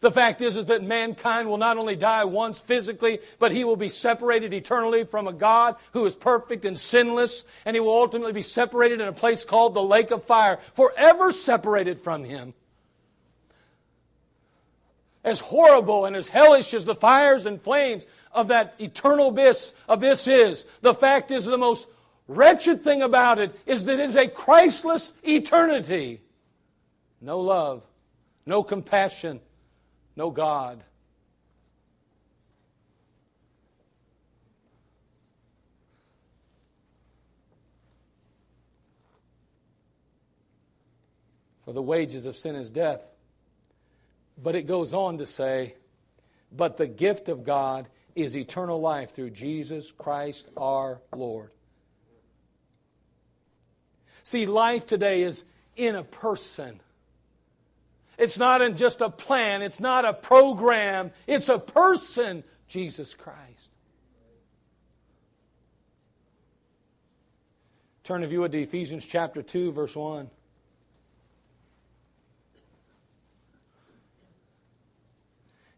The 0.00 0.12
fact 0.12 0.42
is, 0.42 0.56
is 0.56 0.66
that 0.66 0.84
mankind 0.84 1.48
will 1.48 1.58
not 1.58 1.76
only 1.76 1.96
die 1.96 2.24
once 2.24 2.60
physically, 2.60 3.18
but 3.40 3.50
he 3.50 3.64
will 3.64 3.76
be 3.76 3.88
separated 3.88 4.54
eternally 4.54 5.02
from 5.02 5.26
a 5.26 5.32
God 5.32 5.74
who 5.92 6.06
is 6.06 6.14
perfect 6.14 6.64
and 6.64 6.78
sinless, 6.78 7.44
and 7.64 7.74
he 7.74 7.80
will 7.80 7.94
ultimately 7.94 8.32
be 8.32 8.42
separated 8.42 9.00
in 9.00 9.08
a 9.08 9.12
place 9.12 9.44
called 9.44 9.74
the 9.74 9.82
lake 9.82 10.12
of 10.12 10.22
fire, 10.22 10.60
forever 10.74 11.32
separated 11.32 11.98
from 11.98 12.22
him 12.22 12.54
as 15.24 15.40
horrible 15.40 16.04
and 16.04 16.16
as 16.16 16.28
hellish 16.28 16.72
as 16.74 16.84
the 16.84 16.94
fires 16.94 17.46
and 17.46 17.60
flames 17.60 18.06
of 18.32 18.48
that 18.48 18.74
eternal 18.78 19.28
abyss, 19.28 19.74
abyss 19.88 20.26
is, 20.26 20.64
the 20.80 20.94
fact 20.94 21.30
is 21.30 21.44
the 21.44 21.58
most 21.58 21.88
wretched 22.28 22.82
thing 22.82 23.02
about 23.02 23.38
it 23.38 23.58
is 23.66 23.84
that 23.86 23.98
it 23.98 24.08
is 24.08 24.16
a 24.16 24.28
Christless 24.28 25.12
eternity. 25.26 26.20
No 27.20 27.40
love, 27.40 27.82
no 28.46 28.62
compassion, 28.62 29.40
no 30.14 30.30
God. 30.30 30.84
For 41.62 41.74
the 41.74 41.82
wages 41.82 42.24
of 42.24 42.34
sin 42.34 42.56
is 42.56 42.70
death. 42.70 43.06
But 44.40 44.54
it 44.54 44.66
goes 44.66 44.94
on 44.94 45.18
to 45.18 45.26
say, 45.26 45.74
but 46.52 46.76
the 46.76 46.86
gift 46.86 47.28
of 47.28 47.44
God 47.44 47.88
is 48.14 48.36
eternal 48.36 48.80
life 48.80 49.10
through 49.10 49.30
Jesus 49.30 49.90
Christ 49.90 50.48
our 50.56 51.00
Lord. 51.14 51.50
See, 54.22 54.46
life 54.46 54.86
today 54.86 55.22
is 55.22 55.44
in 55.76 55.96
a 55.96 56.02
person. 56.02 56.80
It's 58.18 58.38
not 58.38 58.62
in 58.62 58.76
just 58.76 59.00
a 59.00 59.10
plan, 59.10 59.62
it's 59.62 59.80
not 59.80 60.04
a 60.04 60.12
program, 60.12 61.12
it's 61.26 61.48
a 61.48 61.58
person, 61.58 62.42
Jesus 62.66 63.14
Christ. 63.14 63.70
Turn 68.02 68.24
if 68.24 68.32
you 68.32 68.40
would 68.40 68.52
to 68.52 68.60
Ephesians 68.60 69.06
chapter 69.06 69.42
2, 69.42 69.72
verse 69.72 69.94
1. 69.94 70.30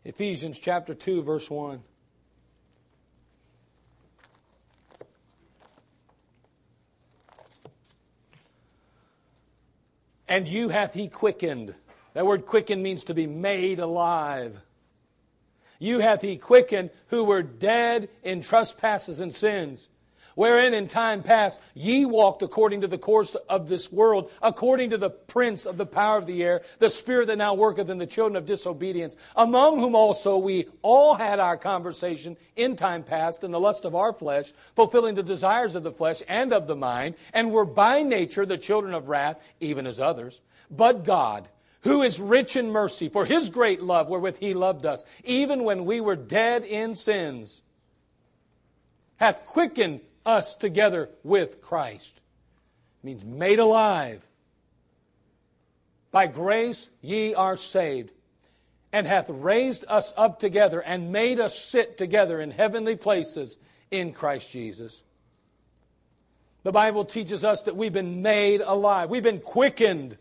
Ephesians 0.05 0.59
chapter 0.59 0.95
2, 0.95 1.23
verse 1.23 1.51
1. 1.51 1.83
And 10.27 10.47
you 10.47 10.69
hath 10.69 10.95
he 10.95 11.09
quickened. 11.09 11.75
That 12.15 12.25
word 12.25 12.47
quickened 12.47 12.83
means 12.83 13.05
to 13.05 13.15
be 13.15 13.27
made 13.27 13.81
alive. 13.81 14.61
You 15.79 15.99
hath 15.99 16.23
he 16.23 16.37
quickened 16.37 16.91
who 17.09 17.25
were 17.25 17.43
dead 17.43 18.09
in 18.23 18.41
trespasses 18.41 19.21
and 19.21 19.35
sins 19.35 19.89
wherein 20.41 20.73
in 20.73 20.89
time 20.89 21.23
past 21.23 21.61
ye 21.75 22.07
walked 22.07 22.41
according 22.41 22.81
to 22.81 22.87
the 22.87 22.97
course 22.97 23.35
of 23.35 23.69
this 23.69 23.93
world, 23.93 24.31
according 24.41 24.89
to 24.89 24.97
the 24.97 25.11
prince 25.11 25.67
of 25.67 25.77
the 25.77 25.85
power 25.85 26.17
of 26.17 26.25
the 26.25 26.43
air, 26.43 26.63
the 26.79 26.89
spirit 26.89 27.27
that 27.27 27.37
now 27.37 27.53
worketh 27.53 27.91
in 27.91 27.99
the 27.99 28.07
children 28.07 28.37
of 28.37 28.47
disobedience, 28.47 29.19
among 29.37 29.79
whom 29.79 29.95
also 29.95 30.39
we 30.39 30.67
all 30.81 31.15
had 31.15 31.39
our 31.39 31.59
conversation 31.59 32.39
in 32.57 32.75
time 32.75 33.03
past 33.03 33.45
in 33.45 33.51
the 33.51 33.61
lust 33.61 33.85
of 33.85 33.95
our 33.95 34.15
flesh, 34.15 34.55
fulfilling 34.75 35.15
the 35.15 35.23
desires 35.23 35.75
of 35.75 35.83
the 35.83 35.93
flesh 35.93 36.23
and 36.27 36.55
of 36.55 36.67
the 36.67 36.75
mind, 36.75 37.17
and 37.35 37.53
were 37.53 37.67
by 37.67 38.03
nature 38.03 38.47
the 38.47 38.57
children 38.57 38.95
of 38.95 39.11
wrath, 39.11 39.39
even 39.61 39.87
as 39.87 40.01
others. 40.01 40.41
But 40.71 41.05
God, 41.05 41.49
who 41.83 42.01
is 42.01 42.19
rich 42.19 42.57
in 42.57 42.71
mercy, 42.71 43.11
for 43.11 43.27
his 43.27 43.51
great 43.51 43.83
love 43.83 44.09
wherewith 44.09 44.39
he 44.39 44.55
loved 44.55 44.87
us, 44.87 45.05
even 45.23 45.65
when 45.65 45.85
we 45.85 46.01
were 46.01 46.17
dead 46.17 46.65
in 46.65 46.95
sins, 46.95 47.61
hath 49.19 49.45
quickened 49.45 50.01
us 50.25 50.55
together 50.55 51.09
with 51.23 51.61
Christ. 51.61 52.21
It 53.03 53.07
means 53.07 53.25
made 53.25 53.59
alive. 53.59 54.27
By 56.11 56.27
grace 56.27 56.91
ye 57.01 57.35
are 57.35 57.57
saved, 57.57 58.13
and 58.93 59.07
hath 59.07 59.31
raised 59.31 59.85
us 59.89 60.13
up 60.17 60.41
together 60.41 60.81
and 60.81 61.13
made 61.13 61.39
us 61.39 61.59
sit 61.59 61.97
together 61.97 62.41
in 62.41 62.51
heavenly 62.51 62.97
places 62.97 63.59
in 63.91 64.13
Christ 64.13 64.51
Jesus. 64.51 65.03
The 66.63 66.73
Bible 66.73 67.05
teaches 67.05 67.45
us 67.45 67.63
that 67.63 67.77
we've 67.77 67.93
been 67.93 68.23
made 68.23 68.61
alive, 68.61 69.09
we've 69.09 69.23
been 69.23 69.41
quickened. 69.41 70.19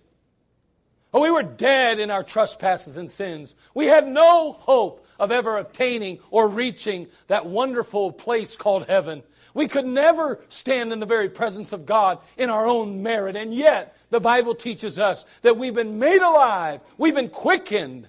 Oh, 1.11 1.21
we 1.21 1.31
were 1.31 1.41
dead 1.41 1.99
in 1.99 2.11
our 2.11 2.23
trespasses 2.23 2.95
and 2.95 3.09
sins. 3.09 3.55
We 3.73 3.87
had 3.87 4.07
no 4.07 4.51
hope 4.51 5.07
of 5.19 5.31
ever 5.31 5.57
obtaining 5.57 6.19
or 6.29 6.47
reaching 6.47 7.07
that 7.27 7.47
wonderful 7.47 8.11
place 8.11 8.55
called 8.55 8.85
heaven. 8.85 9.23
We 9.59 9.67
could 9.67 9.85
never 9.85 10.39
stand 10.47 10.93
in 10.93 11.01
the 11.01 11.05
very 11.05 11.27
presence 11.27 11.73
of 11.73 11.85
God 11.85 12.19
in 12.37 12.49
our 12.49 12.65
own 12.65 13.03
merit. 13.03 13.35
And 13.35 13.53
yet, 13.53 13.93
the 14.09 14.21
Bible 14.21 14.55
teaches 14.55 14.97
us 14.97 15.25
that 15.41 15.57
we've 15.57 15.73
been 15.73 15.99
made 15.99 16.21
alive, 16.21 16.81
we've 16.97 17.13
been 17.13 17.27
quickened. 17.27 18.07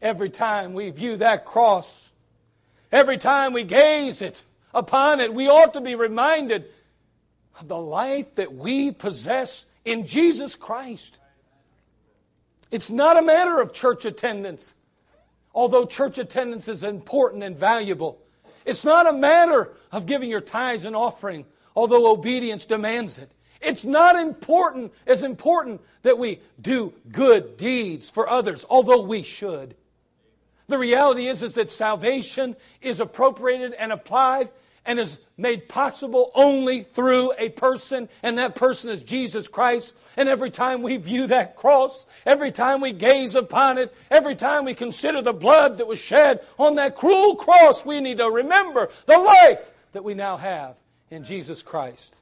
Every 0.00 0.30
time 0.30 0.74
we 0.74 0.90
view 0.90 1.16
that 1.16 1.44
cross, 1.44 2.12
every 2.92 3.18
time 3.18 3.52
we 3.52 3.64
gaze 3.64 4.22
it 4.22 4.44
upon 4.72 5.18
it, 5.18 5.34
we 5.34 5.48
ought 5.48 5.74
to 5.74 5.80
be 5.80 5.96
reminded 5.96 6.66
of 7.58 7.66
the 7.66 7.76
life 7.76 8.32
that 8.36 8.54
we 8.54 8.92
possess 8.92 9.66
in 9.84 10.06
Jesus 10.06 10.54
Christ. 10.54 11.18
It's 12.70 12.90
not 12.90 13.18
a 13.18 13.22
matter 13.22 13.60
of 13.60 13.72
church 13.72 14.04
attendance, 14.04 14.76
although 15.54 15.84
church 15.84 16.18
attendance 16.18 16.68
is 16.68 16.84
important 16.84 17.42
and 17.42 17.58
valuable. 17.58 18.20
It's 18.64 18.84
not 18.84 19.06
a 19.06 19.12
matter 19.12 19.72
of 19.90 20.06
giving 20.06 20.30
your 20.30 20.40
tithes 20.40 20.84
and 20.84 20.94
offering, 20.94 21.46
although 21.74 22.12
obedience 22.12 22.64
demands 22.64 23.18
it. 23.18 23.32
It's 23.60 23.84
not 23.84 24.16
important 24.16 24.92
as 25.06 25.22
important 25.22 25.80
that 26.02 26.18
we 26.18 26.40
do 26.60 26.94
good 27.10 27.56
deeds 27.56 28.08
for 28.08 28.28
others, 28.28 28.64
although 28.70 29.02
we 29.02 29.22
should. 29.22 29.74
The 30.68 30.78
reality 30.78 31.26
is, 31.26 31.42
is 31.42 31.54
that 31.54 31.70
salvation 31.70 32.56
is 32.80 33.00
appropriated 33.00 33.74
and 33.74 33.92
applied 33.92 34.50
and 34.86 34.98
is 34.98 35.20
made 35.36 35.68
possible 35.68 36.30
only 36.34 36.82
through 36.82 37.32
a 37.38 37.50
person, 37.50 38.08
and 38.22 38.38
that 38.38 38.54
person 38.54 38.90
is 38.90 39.02
Jesus 39.02 39.46
Christ. 39.46 39.96
And 40.16 40.28
every 40.28 40.50
time 40.50 40.82
we 40.82 40.96
view 40.96 41.26
that 41.28 41.56
cross, 41.56 42.06
every 42.24 42.50
time 42.50 42.80
we 42.80 42.92
gaze 42.92 43.34
upon 43.34 43.78
it, 43.78 43.94
every 44.10 44.34
time 44.34 44.64
we 44.64 44.74
consider 44.74 45.22
the 45.22 45.32
blood 45.32 45.78
that 45.78 45.86
was 45.86 45.98
shed 45.98 46.40
on 46.58 46.76
that 46.76 46.96
cruel 46.96 47.36
cross, 47.36 47.84
we 47.84 48.00
need 48.00 48.18
to 48.18 48.30
remember 48.30 48.90
the 49.06 49.18
life 49.18 49.70
that 49.92 50.04
we 50.04 50.14
now 50.14 50.36
have 50.36 50.76
in 51.10 51.24
Jesus 51.24 51.62
Christ. 51.62 52.20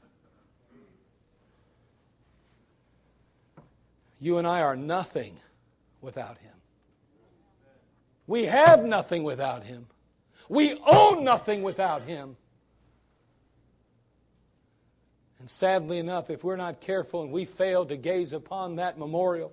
You 4.21 4.39
and 4.39 4.47
I 4.47 4.63
are 4.63 4.77
nothing 4.77 5.37
without 6.01 6.39
Him. 6.39 6.53
We 8.27 8.47
have 8.47 8.85
nothing 8.85 9.23
without 9.23 9.63
Him. 9.63 9.87
We 10.49 10.79
own 10.87 11.25
nothing 11.25 11.63
without 11.63 12.03
Him. 12.03 12.37
And 15.49 15.53
sadly 15.53 15.97
enough, 15.97 16.29
if 16.29 16.45
we're 16.45 16.57
not 16.57 16.83
careful 16.83 17.23
and 17.23 17.33
we 17.33 17.47
fail 17.47 17.87
to 17.87 17.97
gaze 17.97 18.35
upon 18.35 18.77
that 18.77 18.99
memorial, 18.99 19.51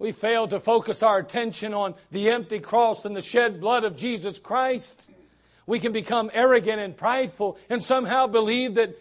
we 0.00 0.10
fail 0.10 0.48
to 0.48 0.58
focus 0.58 1.04
our 1.04 1.20
attention 1.20 1.72
on 1.72 1.94
the 2.10 2.30
empty 2.30 2.58
cross 2.58 3.04
and 3.04 3.14
the 3.14 3.22
shed 3.22 3.60
blood 3.60 3.84
of 3.84 3.94
Jesus 3.94 4.40
Christ, 4.40 5.08
we 5.68 5.78
can 5.78 5.92
become 5.92 6.32
arrogant 6.34 6.80
and 6.80 6.96
prideful 6.96 7.58
and 7.70 7.80
somehow 7.80 8.26
believe 8.26 8.74
that 8.74 8.98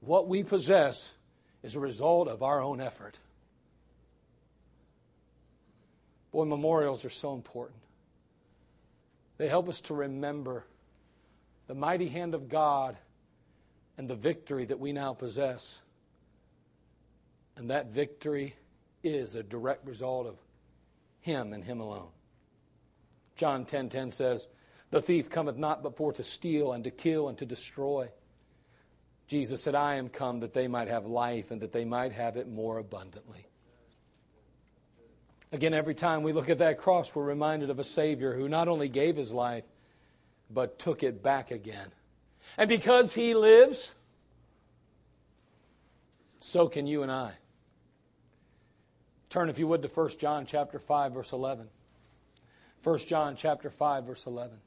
what 0.00 0.28
we 0.28 0.42
possess 0.42 1.14
is 1.62 1.74
a 1.74 1.80
result 1.80 2.28
of 2.28 2.42
our 2.42 2.60
own 2.60 2.78
effort. 2.78 3.18
Boy, 6.32 6.44
memorials 6.44 7.06
are 7.06 7.08
so 7.08 7.32
important. 7.32 7.80
They 9.38 9.48
help 9.48 9.70
us 9.70 9.80
to 9.82 9.94
remember 9.94 10.64
the 11.66 11.74
mighty 11.74 12.08
hand 12.08 12.34
of 12.34 12.50
God 12.50 12.98
and 13.98 14.08
the 14.08 14.14
victory 14.14 14.64
that 14.64 14.78
we 14.78 14.92
now 14.92 15.12
possess. 15.12 15.82
And 17.56 17.70
that 17.70 17.90
victory 17.90 18.54
is 19.02 19.34
a 19.34 19.42
direct 19.42 19.86
result 19.86 20.28
of 20.28 20.38
Him 21.20 21.52
and 21.52 21.64
Him 21.64 21.80
alone. 21.80 22.10
John 23.34 23.64
10:10 23.64 23.68
10, 23.68 23.88
10 23.88 24.10
says, 24.12 24.48
"The 24.90 25.02
thief 25.02 25.28
cometh 25.28 25.56
not 25.56 25.82
but 25.82 25.96
for 25.96 26.12
to 26.12 26.22
steal 26.22 26.72
and 26.72 26.84
to 26.84 26.90
kill 26.90 27.28
and 27.28 27.36
to 27.38 27.44
destroy." 27.44 28.10
Jesus 29.26 29.62
said, 29.62 29.74
"I 29.74 29.96
am 29.96 30.08
come 30.08 30.40
that 30.40 30.54
they 30.54 30.68
might 30.68 30.88
have 30.88 31.04
life 31.04 31.50
and 31.50 31.60
that 31.60 31.72
they 31.72 31.84
might 31.84 32.12
have 32.12 32.36
it 32.36 32.48
more 32.48 32.78
abundantly." 32.78 33.48
Again, 35.50 35.74
every 35.74 35.94
time 35.94 36.22
we 36.22 36.32
look 36.32 36.48
at 36.48 36.58
that 36.58 36.78
cross, 36.78 37.14
we're 37.14 37.24
reminded 37.24 37.70
of 37.70 37.78
a 37.78 37.84
Savior 37.84 38.34
who 38.34 38.48
not 38.48 38.68
only 38.68 38.88
gave 38.88 39.16
his 39.16 39.32
life, 39.32 39.64
but 40.50 40.78
took 40.78 41.02
it 41.02 41.22
back 41.22 41.50
again. 41.50 41.92
And 42.56 42.68
because 42.68 43.14
he 43.14 43.34
lives, 43.34 43.94
so 46.40 46.68
can 46.68 46.86
you 46.86 47.02
and 47.02 47.12
I. 47.12 47.32
Turn, 49.28 49.50
if 49.50 49.58
you 49.58 49.66
would, 49.66 49.82
to 49.82 49.88
1 49.88 50.10
John 50.18 50.46
chapter 50.46 50.78
5, 50.78 51.12
verse 51.12 51.32
11. 51.32 51.68
1 52.82 52.98
John 53.00 53.36
chapter 53.36 53.68
5, 53.68 54.04
verse 54.04 54.26
11. 54.26 54.58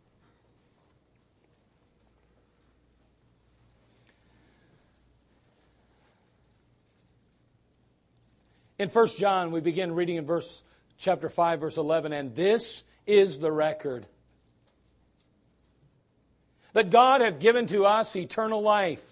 In 8.77 8.89
1 8.89 9.07
John, 9.17 9.51
we 9.51 9.59
begin 9.59 9.93
reading 9.93 10.15
in 10.15 10.25
verse 10.25 10.63
chapter 11.01 11.29
5 11.29 11.61
verse 11.61 11.77
11 11.77 12.13
and 12.13 12.35
this 12.35 12.83
is 13.07 13.39
the 13.39 13.51
record 13.51 14.05
that 16.73 16.89
God 16.89 17.21
hath 17.21 17.39
given 17.39 17.65
to 17.67 17.85
us 17.85 18.15
eternal 18.15 18.61
life. 18.61 19.07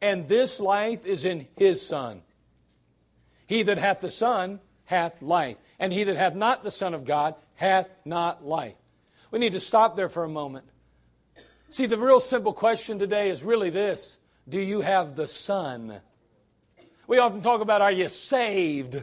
And 0.00 0.28
this 0.28 0.60
life 0.60 1.04
is 1.04 1.24
in 1.24 1.46
his 1.56 1.84
son. 1.84 2.22
He 3.46 3.62
that 3.64 3.78
hath 3.78 4.00
the 4.00 4.10
son 4.10 4.60
hath 4.84 5.20
life 5.20 5.56
and 5.78 5.92
he 5.92 6.04
that 6.04 6.16
hath 6.16 6.34
not 6.34 6.62
the 6.62 6.70
son 6.70 6.94
of 6.94 7.04
God 7.04 7.34
hath 7.56 7.88
not 8.04 8.44
life. 8.44 8.76
We 9.30 9.38
need 9.38 9.52
to 9.52 9.60
stop 9.60 9.96
there 9.96 10.08
for 10.08 10.24
a 10.24 10.28
moment. 10.28 10.66
See 11.68 11.86
the 11.86 11.98
real 11.98 12.20
simple 12.20 12.52
question 12.52 12.98
today 12.98 13.30
is 13.30 13.42
really 13.42 13.70
this. 13.70 14.18
Do 14.48 14.60
you 14.60 14.80
have 14.80 15.14
the 15.16 15.28
son? 15.28 16.00
We 17.06 17.18
often 17.18 17.42
talk 17.42 17.60
about 17.60 17.82
are 17.82 17.92
you 17.92 18.08
saved 18.08 19.02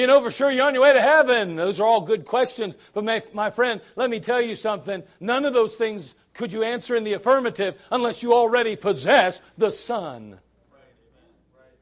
you 0.00 0.06
know 0.06 0.22
for 0.22 0.30
sure 0.30 0.50
you're 0.50 0.66
on 0.66 0.74
your 0.74 0.82
way 0.82 0.92
to 0.92 1.00
heaven? 1.00 1.56
Those 1.56 1.80
are 1.80 1.86
all 1.86 2.02
good 2.02 2.24
questions. 2.24 2.76
But 2.92 3.04
my, 3.04 3.22
my 3.32 3.50
friend, 3.50 3.80
let 3.96 4.10
me 4.10 4.20
tell 4.20 4.40
you 4.40 4.54
something. 4.54 5.02
None 5.20 5.44
of 5.44 5.54
those 5.54 5.74
things 5.74 6.14
could 6.34 6.52
you 6.52 6.62
answer 6.62 6.94
in 6.94 7.04
the 7.04 7.14
affirmative 7.14 7.76
unless 7.90 8.22
you 8.22 8.34
already 8.34 8.76
possess 8.76 9.40
the 9.56 9.72
Son. 9.72 10.38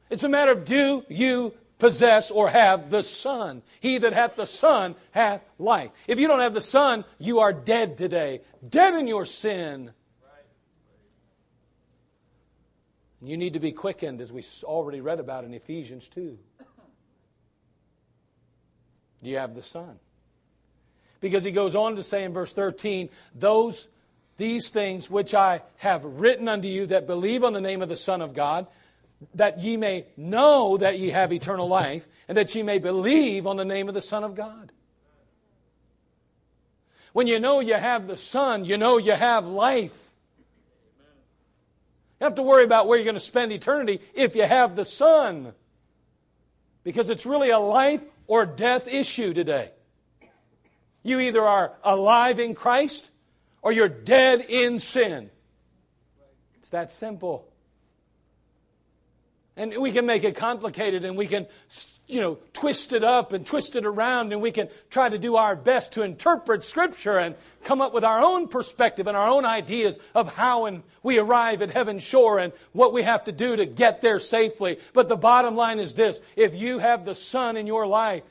It's 0.09 0.23
a 0.23 0.29
matter 0.29 0.53
of 0.53 0.65
do 0.65 1.03
you 1.09 1.53
possess 1.77 2.31
or 2.31 2.49
have 2.49 2.89
the 2.89 3.03
Son. 3.03 3.61
He 3.79 3.97
that 3.97 4.13
hath 4.13 4.35
the 4.35 4.45
Son 4.45 4.95
hath 5.11 5.43
life. 5.59 5.91
If 6.07 6.19
you 6.19 6.27
don't 6.27 6.39
have 6.39 6.53
the 6.53 6.61
Son, 6.61 7.03
you 7.19 7.39
are 7.39 7.53
dead 7.53 7.97
today, 7.97 8.41
dead 8.67 8.93
in 8.93 9.07
your 9.07 9.25
sin. 9.25 9.91
You 13.21 13.37
need 13.37 13.53
to 13.53 13.59
be 13.59 13.71
quickened, 13.71 14.21
as 14.21 14.31
we 14.31 14.43
already 14.63 15.01
read 15.01 15.19
about 15.19 15.45
in 15.45 15.53
Ephesians 15.53 16.07
2. 16.09 16.37
You 19.25 19.37
have 19.37 19.55
the 19.55 19.61
Son. 19.61 19.99
Because 21.19 21.43
he 21.43 21.51
goes 21.51 21.75
on 21.75 21.95
to 21.95 22.03
say 22.03 22.23
in 22.23 22.33
verse 22.33 22.53
13, 22.53 23.09
those 23.33 23.87
these 24.37 24.69
things 24.69 25.09
which 25.09 25.33
I 25.33 25.61
have 25.77 26.03
written 26.03 26.47
unto 26.47 26.67
you 26.67 26.87
that 26.87 27.07
believe 27.07 27.43
on 27.43 27.53
the 27.53 27.61
name 27.61 27.81
of 27.81 27.89
the 27.89 27.97
Son 27.97 28.21
of 28.21 28.33
God, 28.33 28.67
that 29.35 29.59
ye 29.61 29.77
may 29.77 30.05
know 30.17 30.77
that 30.77 30.99
ye 30.99 31.11
have 31.11 31.31
eternal 31.31 31.67
life, 31.67 32.05
and 32.27 32.37
that 32.37 32.53
ye 32.53 32.63
may 32.63 32.79
believe 32.79 33.47
on 33.47 33.57
the 33.57 33.65
name 33.65 33.87
of 33.87 33.93
the 33.93 34.01
Son 34.01 34.23
of 34.23 34.35
God. 34.35 34.71
When 37.13 37.27
you 37.27 37.39
know 37.39 37.61
you 37.61 37.75
have 37.75 38.07
the 38.07 38.17
Son, 38.17 38.65
you 38.65 38.77
know 38.77 38.97
you 38.97 39.13
have 39.13 39.45
life. 39.45 39.97
You 42.19 42.25
have 42.25 42.35
to 42.35 42.43
worry 42.43 42.65
about 42.65 42.87
where 42.87 42.97
you're 42.97 43.05
going 43.05 43.15
to 43.15 43.21
spend 43.21 43.53
eternity 43.53 44.01
if 44.13 44.35
you 44.35 44.43
have 44.43 44.75
the 44.75 44.85
Son. 44.85 45.53
Because 46.83 47.09
it's 47.09 47.25
really 47.25 47.51
a 47.51 47.59
life 47.59 48.03
or 48.27 48.45
death 48.45 48.87
issue 48.87 49.33
today. 49.33 49.71
You 51.03 51.19
either 51.19 51.41
are 51.41 51.73
alive 51.83 52.39
in 52.39 52.55
Christ 52.55 53.11
or 53.61 53.71
you're 53.71 53.89
dead 53.89 54.41
in 54.41 54.79
sin. 54.79 55.29
It's 56.57 56.71
that 56.71 56.91
simple. 56.91 57.47
And 59.55 59.73
we 59.79 59.91
can 59.91 60.05
make 60.05 60.23
it 60.23 60.35
complicated 60.35 61.05
and 61.05 61.15
we 61.15 61.27
can, 61.27 61.47
you 62.07 62.21
know, 62.21 62.37
twist 62.53 62.93
it 62.93 63.03
up 63.03 63.33
and 63.33 63.45
twist 63.45 63.75
it 63.75 63.85
around 63.85 64.31
and 64.31 64.41
we 64.41 64.51
can 64.51 64.69
try 64.89 65.09
to 65.09 65.17
do 65.17 65.37
our 65.37 65.55
best 65.55 65.93
to 65.93 66.03
interpret 66.03 66.63
Scripture 66.63 67.17
and 67.17 67.35
come 67.63 67.81
up 67.81 67.93
with 67.93 68.03
our 68.03 68.19
own 68.19 68.47
perspective 68.47 69.07
and 69.07 69.17
our 69.17 69.27
own 69.27 69.43
ideas 69.43 69.97
of 70.13 70.31
how 70.33 70.65
and 70.65 70.83
we 71.01 71.17
arrive 71.17 71.63
at 71.63 71.71
heaven's 71.71 72.03
shore 72.03 72.37
and 72.37 72.53
what 72.73 72.93
we 72.93 73.01
have 73.01 73.23
to 73.23 73.31
do 73.31 73.55
to 73.55 73.65
get 73.65 74.01
there 74.01 74.19
safely. 74.19 74.77
But 74.93 75.09
the 75.09 75.15
bottom 75.15 75.55
line 75.55 75.79
is 75.79 75.95
this 75.95 76.21
if 76.35 76.53
you 76.53 76.77
have 76.77 77.05
the 77.05 77.15
Son 77.15 77.57
in 77.57 77.65
your 77.65 77.87
life, 77.87 78.23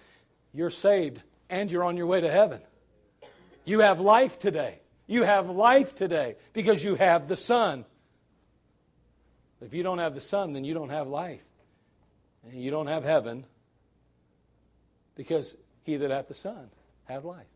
you're 0.52 0.70
saved 0.70 1.20
and 1.50 1.70
you're 1.70 1.84
on 1.84 1.96
your 1.96 2.06
way 2.06 2.20
to 2.20 2.30
heaven. 2.30 2.60
You 3.64 3.80
have 3.80 3.98
life 3.98 4.38
today. 4.38 4.78
You 5.08 5.24
have 5.24 5.50
life 5.50 5.96
today 5.96 6.36
because 6.52 6.84
you 6.84 6.94
have 6.94 7.26
the 7.26 7.36
Son. 7.36 7.84
If 9.60 9.74
you 9.74 9.82
don't 9.82 9.98
have 9.98 10.14
the 10.14 10.20
Son, 10.20 10.52
then 10.52 10.64
you 10.64 10.74
don't 10.74 10.90
have 10.90 11.08
life. 11.08 11.44
And 12.44 12.62
you 12.62 12.70
don't 12.70 12.86
have 12.86 13.04
heaven 13.04 13.46
because 15.14 15.56
he 15.82 15.96
that 15.96 16.10
hath 16.10 16.28
the 16.28 16.34
Son 16.34 16.70
hath 17.04 17.24
life. 17.24 17.46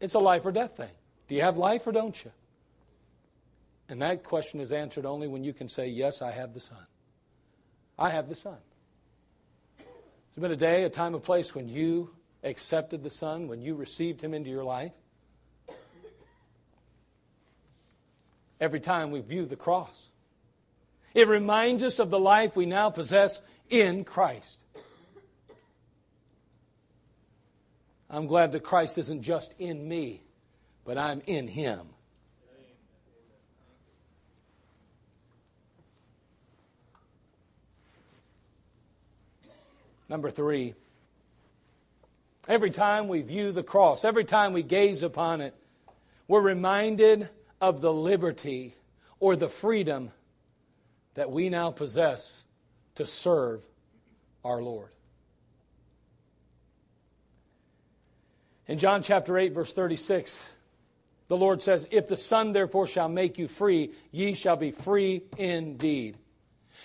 It's 0.00 0.14
a 0.14 0.18
life 0.18 0.44
or 0.44 0.52
death 0.52 0.76
thing. 0.76 0.90
Do 1.28 1.34
you 1.34 1.42
have 1.42 1.56
life 1.56 1.86
or 1.86 1.92
don't 1.92 2.24
you? 2.24 2.30
And 3.88 4.02
that 4.02 4.24
question 4.24 4.60
is 4.60 4.72
answered 4.72 5.06
only 5.06 5.28
when 5.28 5.44
you 5.44 5.52
can 5.52 5.68
say, 5.68 5.88
Yes, 5.88 6.22
I 6.22 6.32
have 6.32 6.54
the 6.54 6.60
Son. 6.60 6.86
I 7.98 8.10
have 8.10 8.28
the 8.28 8.34
Son. 8.34 8.58
There's 9.78 10.42
been 10.42 10.52
a 10.52 10.56
day, 10.56 10.84
a 10.84 10.90
time, 10.90 11.14
a 11.14 11.20
place 11.20 11.54
when 11.54 11.68
you 11.68 12.10
accepted 12.44 13.02
the 13.02 13.10
Son, 13.10 13.48
when 13.48 13.62
you 13.62 13.74
received 13.74 14.20
Him 14.20 14.34
into 14.34 14.50
your 14.50 14.64
life. 14.64 14.92
Every 18.60 18.80
time 18.80 19.10
we 19.10 19.20
view 19.20 19.46
the 19.46 19.56
cross, 19.56 20.10
it 21.14 21.28
reminds 21.28 21.84
us 21.84 21.98
of 21.98 22.10
the 22.10 22.18
life 22.18 22.56
we 22.56 22.66
now 22.66 22.90
possess 22.90 23.40
in 23.70 24.04
Christ. 24.04 24.60
I'm 28.08 28.26
glad 28.26 28.52
that 28.52 28.62
Christ 28.62 28.98
isn't 28.98 29.22
just 29.22 29.54
in 29.58 29.86
me, 29.86 30.22
but 30.84 30.96
I'm 30.96 31.22
in 31.26 31.48
Him. 31.48 31.80
Number 40.08 40.30
three, 40.30 40.74
Every 42.48 42.70
time 42.70 43.08
we 43.08 43.22
view 43.22 43.50
the 43.50 43.64
cross, 43.64 44.04
every 44.04 44.24
time 44.24 44.52
we 44.52 44.62
gaze 44.62 45.02
upon 45.02 45.40
it, 45.40 45.54
we're 46.28 46.40
reminded 46.40 47.28
of 47.60 47.80
the 47.80 47.92
liberty 47.92 48.74
or 49.18 49.34
the 49.34 49.48
freedom 49.48 50.12
that 51.14 51.30
we 51.30 51.48
now 51.48 51.72
possess 51.72 52.44
to 52.94 53.04
serve 53.04 53.64
our 54.44 54.62
Lord. 54.62 54.90
In 58.68 58.78
John 58.78 59.02
chapter 59.02 59.38
8, 59.38 59.52
verse 59.52 59.72
36, 59.72 60.50
the 61.28 61.36
Lord 61.36 61.62
says, 61.62 61.88
If 61.90 62.08
the 62.08 62.16
Son 62.16 62.52
therefore 62.52 62.86
shall 62.86 63.08
make 63.08 63.38
you 63.38 63.48
free, 63.48 63.92
ye 64.10 64.34
shall 64.34 64.56
be 64.56 64.72
free 64.72 65.22
indeed. 65.38 66.16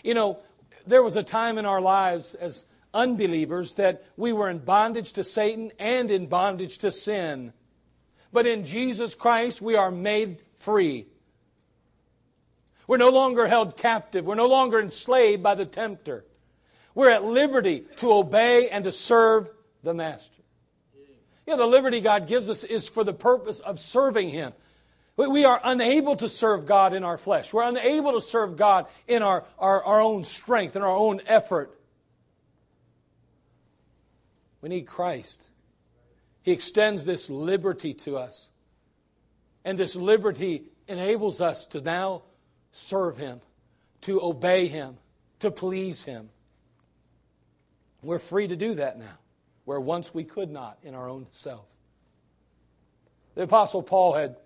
You 0.04 0.14
know, 0.14 0.40
there 0.86 1.04
was 1.04 1.16
a 1.16 1.24
time 1.24 1.58
in 1.58 1.66
our 1.66 1.82
lives 1.82 2.36
as 2.36 2.66
unbelievers 2.94 3.74
that 3.74 4.04
we 4.18 4.34
were 4.34 4.50
in 4.50 4.60
bondage 4.60 5.14
to 5.14 5.24
Satan 5.24 5.72
and 5.80 6.12
in 6.12 6.28
bondage 6.28 6.80
to 6.80 6.92
sin. 6.92 7.54
But 8.34 8.46
in 8.46 8.66
Jesus 8.66 9.16
Christ, 9.16 9.62
we 9.62 9.76
are 9.76 9.92
made 9.92 10.42
free. 10.56 11.08
We're 12.88 12.98
no 12.98 13.10
longer 13.10 13.48
held 13.48 13.78
captive. 13.78 14.26
We're 14.26 14.36
no 14.36 14.48
longer 14.48 14.80
enslaved 14.80 15.42
by 15.42 15.56
the 15.56 15.66
tempter. 15.66 16.26
We're 16.94 17.10
at 17.10 17.24
liberty 17.24 17.86
to 17.98 18.12
obey 18.12 18.70
and 18.70 18.84
to 18.84 18.92
serve 18.92 19.50
the 19.84 19.94
Master. 19.94 20.41
Know, 21.52 21.58
the 21.58 21.68
liberty 21.68 22.00
God 22.00 22.28
gives 22.28 22.50
us 22.50 22.64
is 22.64 22.88
for 22.88 23.04
the 23.04 23.14
purpose 23.14 23.60
of 23.60 23.78
serving 23.78 24.30
Him. 24.30 24.54
We 25.18 25.44
are 25.44 25.60
unable 25.62 26.16
to 26.16 26.30
serve 26.30 26.66
God 26.66 26.94
in 26.94 27.04
our 27.04 27.18
flesh. 27.18 27.54
We're 27.54 27.68
unable 27.68 28.14
to 28.14 28.22
serve 28.22 28.56
God 28.56 28.88
in 29.06 29.22
our, 29.22 29.44
our, 29.60 29.84
our 29.84 30.02
own 30.02 30.24
strength 30.24 30.78
and 30.78 30.86
our 30.86 30.96
own 30.96 31.22
effort. 31.28 31.78
We 34.62 34.70
need 34.70 34.88
Christ. 34.88 35.50
He 36.42 36.54
extends 36.54 37.04
this 37.04 37.30
liberty 37.30 37.94
to 37.96 38.16
us. 38.16 38.50
And 39.66 39.78
this 39.78 39.98
liberty 39.98 40.64
enables 40.88 41.42
us 41.42 41.66
to 41.68 41.82
now 41.82 42.22
serve 42.72 43.18
Him, 43.18 43.42
to 44.02 44.22
obey 44.24 44.68
Him, 44.68 44.96
to 45.40 45.52
please 45.52 46.04
Him. 46.04 46.30
We're 48.02 48.20
free 48.20 48.48
to 48.48 48.56
do 48.56 48.76
that 48.76 48.98
now, 48.98 49.18
where 49.66 49.80
once 49.80 50.14
we 50.14 50.24
could 50.24 50.50
not 50.50 50.78
in 50.84 50.96
our 50.96 51.08
own 51.08 51.28
self. 51.32 51.66
The 53.36 53.44
Apostle 53.44 53.84
Paul 53.84 54.14
had 54.14 54.38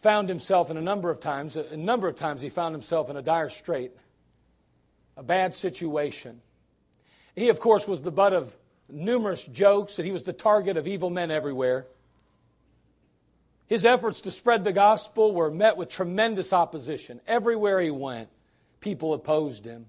found 0.00 0.28
himself 0.28 0.70
in 0.70 0.76
a 0.76 0.82
number 0.82 1.10
of 1.10 1.20
times, 1.20 1.56
a 1.56 1.76
number 1.76 2.08
of 2.08 2.16
times 2.16 2.42
he 2.42 2.48
found 2.48 2.74
himself 2.74 3.08
in 3.08 3.16
a 3.16 3.22
dire 3.22 3.48
strait, 3.48 3.92
a 5.16 5.22
bad 5.22 5.54
situation. 5.54 6.40
He, 7.34 7.48
of 7.48 7.60
course, 7.60 7.86
was 7.86 8.02
the 8.02 8.10
butt 8.10 8.32
of 8.32 8.56
numerous 8.88 9.46
jokes, 9.46 9.96
that 9.96 10.04
he 10.04 10.12
was 10.12 10.24
the 10.24 10.32
target 10.32 10.76
of 10.76 10.86
evil 10.86 11.10
men 11.10 11.30
everywhere. 11.30 11.86
His 13.66 13.84
efforts 13.86 14.20
to 14.22 14.30
spread 14.30 14.64
the 14.64 14.72
gospel 14.72 15.32
were 15.32 15.50
met 15.50 15.76
with 15.76 15.88
tremendous 15.88 16.52
opposition. 16.52 17.20
Everywhere 17.26 17.80
he 17.80 17.90
went, 17.90 18.28
people 18.80 19.14
opposed 19.14 19.64
him. 19.64 19.86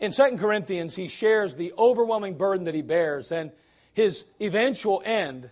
In 0.00 0.12
2 0.12 0.38
Corinthians, 0.38 0.96
he 0.96 1.08
shares 1.08 1.54
the 1.54 1.74
overwhelming 1.76 2.38
burden 2.38 2.64
that 2.64 2.74
he 2.74 2.82
bears 2.82 3.30
and 3.30 3.52
his 3.92 4.24
eventual 4.40 5.02
end 5.04 5.50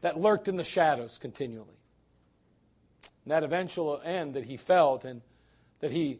that 0.00 0.20
lurked 0.20 0.48
in 0.48 0.56
the 0.56 0.64
shadows 0.64 1.18
continually. 1.18 1.78
And 3.24 3.32
that 3.32 3.44
eventual 3.44 4.00
end 4.04 4.34
that 4.34 4.44
he 4.44 4.56
felt 4.56 5.04
and 5.04 5.22
that 5.80 5.92
he 5.92 6.18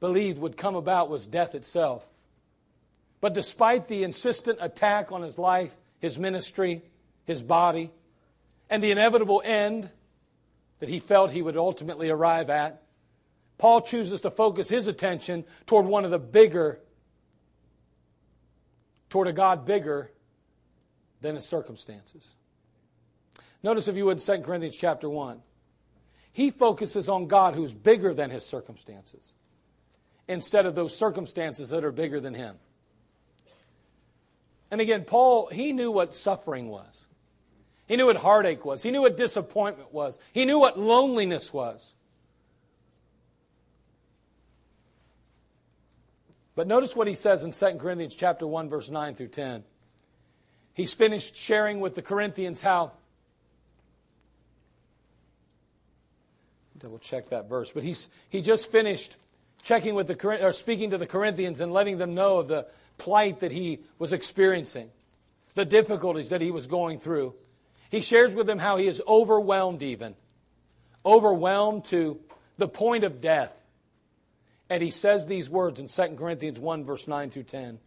believed 0.00 0.38
would 0.38 0.56
come 0.56 0.74
about 0.74 1.08
was 1.08 1.28
death 1.28 1.54
itself. 1.54 2.08
But 3.20 3.34
despite 3.34 3.86
the 3.86 4.02
insistent 4.02 4.58
attack 4.60 5.12
on 5.12 5.22
his 5.22 5.38
life, 5.38 5.76
his 6.00 6.18
ministry, 6.18 6.82
his 7.24 7.40
body, 7.40 7.92
and 8.68 8.82
the 8.82 8.90
inevitable 8.90 9.40
end 9.44 9.88
that 10.80 10.88
he 10.88 10.98
felt 10.98 11.30
he 11.30 11.42
would 11.42 11.56
ultimately 11.56 12.10
arrive 12.10 12.50
at, 12.50 12.82
Paul 13.62 13.82
chooses 13.82 14.22
to 14.22 14.30
focus 14.32 14.68
his 14.68 14.88
attention 14.88 15.44
toward 15.66 15.86
one 15.86 16.04
of 16.04 16.10
the 16.10 16.18
bigger, 16.18 16.80
toward 19.08 19.28
a 19.28 19.32
God 19.32 19.64
bigger 19.64 20.10
than 21.20 21.36
his 21.36 21.46
circumstances. 21.46 22.34
Notice, 23.62 23.86
if 23.86 23.94
you 23.94 24.04
would, 24.06 24.18
2 24.18 24.40
Corinthians 24.40 24.74
chapter 24.74 25.08
1. 25.08 25.42
He 26.32 26.50
focuses 26.50 27.08
on 27.08 27.28
God 27.28 27.54
who's 27.54 27.72
bigger 27.72 28.12
than 28.12 28.30
his 28.30 28.44
circumstances 28.44 29.32
instead 30.26 30.66
of 30.66 30.74
those 30.74 30.96
circumstances 30.96 31.70
that 31.70 31.84
are 31.84 31.92
bigger 31.92 32.18
than 32.18 32.34
him. 32.34 32.56
And 34.72 34.80
again, 34.80 35.04
Paul, 35.04 35.46
he 35.52 35.72
knew 35.72 35.92
what 35.92 36.16
suffering 36.16 36.68
was. 36.68 37.06
He 37.86 37.94
knew 37.94 38.06
what 38.06 38.16
heartache 38.16 38.64
was. 38.64 38.82
He 38.82 38.90
knew 38.90 39.02
what 39.02 39.16
disappointment 39.16 39.94
was. 39.94 40.18
He 40.32 40.46
knew 40.46 40.58
what 40.58 40.80
loneliness 40.80 41.54
was. 41.54 41.94
But 46.54 46.66
notice 46.66 46.94
what 46.94 47.06
he 47.06 47.14
says 47.14 47.44
in 47.44 47.52
2 47.52 47.78
Corinthians 47.78 48.14
chapter 48.14 48.46
1 48.46 48.68
verse 48.68 48.90
9 48.90 49.14
through 49.14 49.28
10. 49.28 49.64
He's 50.74 50.94
finished 50.94 51.36
sharing 51.36 51.80
with 51.80 51.94
the 51.94 52.02
Corinthians 52.02 52.60
how 52.60 52.92
double 56.78 56.98
check 56.98 57.28
that 57.28 57.48
verse, 57.48 57.70
but 57.70 57.82
he's 57.82 58.10
he 58.28 58.42
just 58.42 58.70
finished 58.70 59.16
checking 59.62 59.94
with 59.94 60.08
the 60.08 60.44
or 60.44 60.52
speaking 60.52 60.90
to 60.90 60.98
the 60.98 61.06
Corinthians 61.06 61.60
and 61.60 61.72
letting 61.72 61.98
them 61.98 62.12
know 62.12 62.38
of 62.38 62.48
the 62.48 62.66
plight 62.98 63.40
that 63.40 63.52
he 63.52 63.80
was 63.98 64.12
experiencing, 64.12 64.90
the 65.54 65.64
difficulties 65.64 66.30
that 66.30 66.40
he 66.40 66.50
was 66.50 66.66
going 66.66 66.98
through. 66.98 67.34
He 67.90 68.00
shares 68.00 68.34
with 68.34 68.46
them 68.46 68.58
how 68.58 68.78
he 68.78 68.86
is 68.86 69.02
overwhelmed, 69.06 69.82
even. 69.82 70.14
Overwhelmed 71.04 71.84
to 71.86 72.20
the 72.56 72.68
point 72.68 73.04
of 73.04 73.20
death. 73.20 73.61
And 74.72 74.82
he 74.82 74.90
says 74.90 75.26
these 75.26 75.50
words 75.50 75.80
in 75.80 75.86
2 75.86 76.16
Corinthians 76.16 76.58
1, 76.58 76.84
verse 76.86 77.06
9 77.06 77.28
through 77.28 77.42
10. 77.42 77.78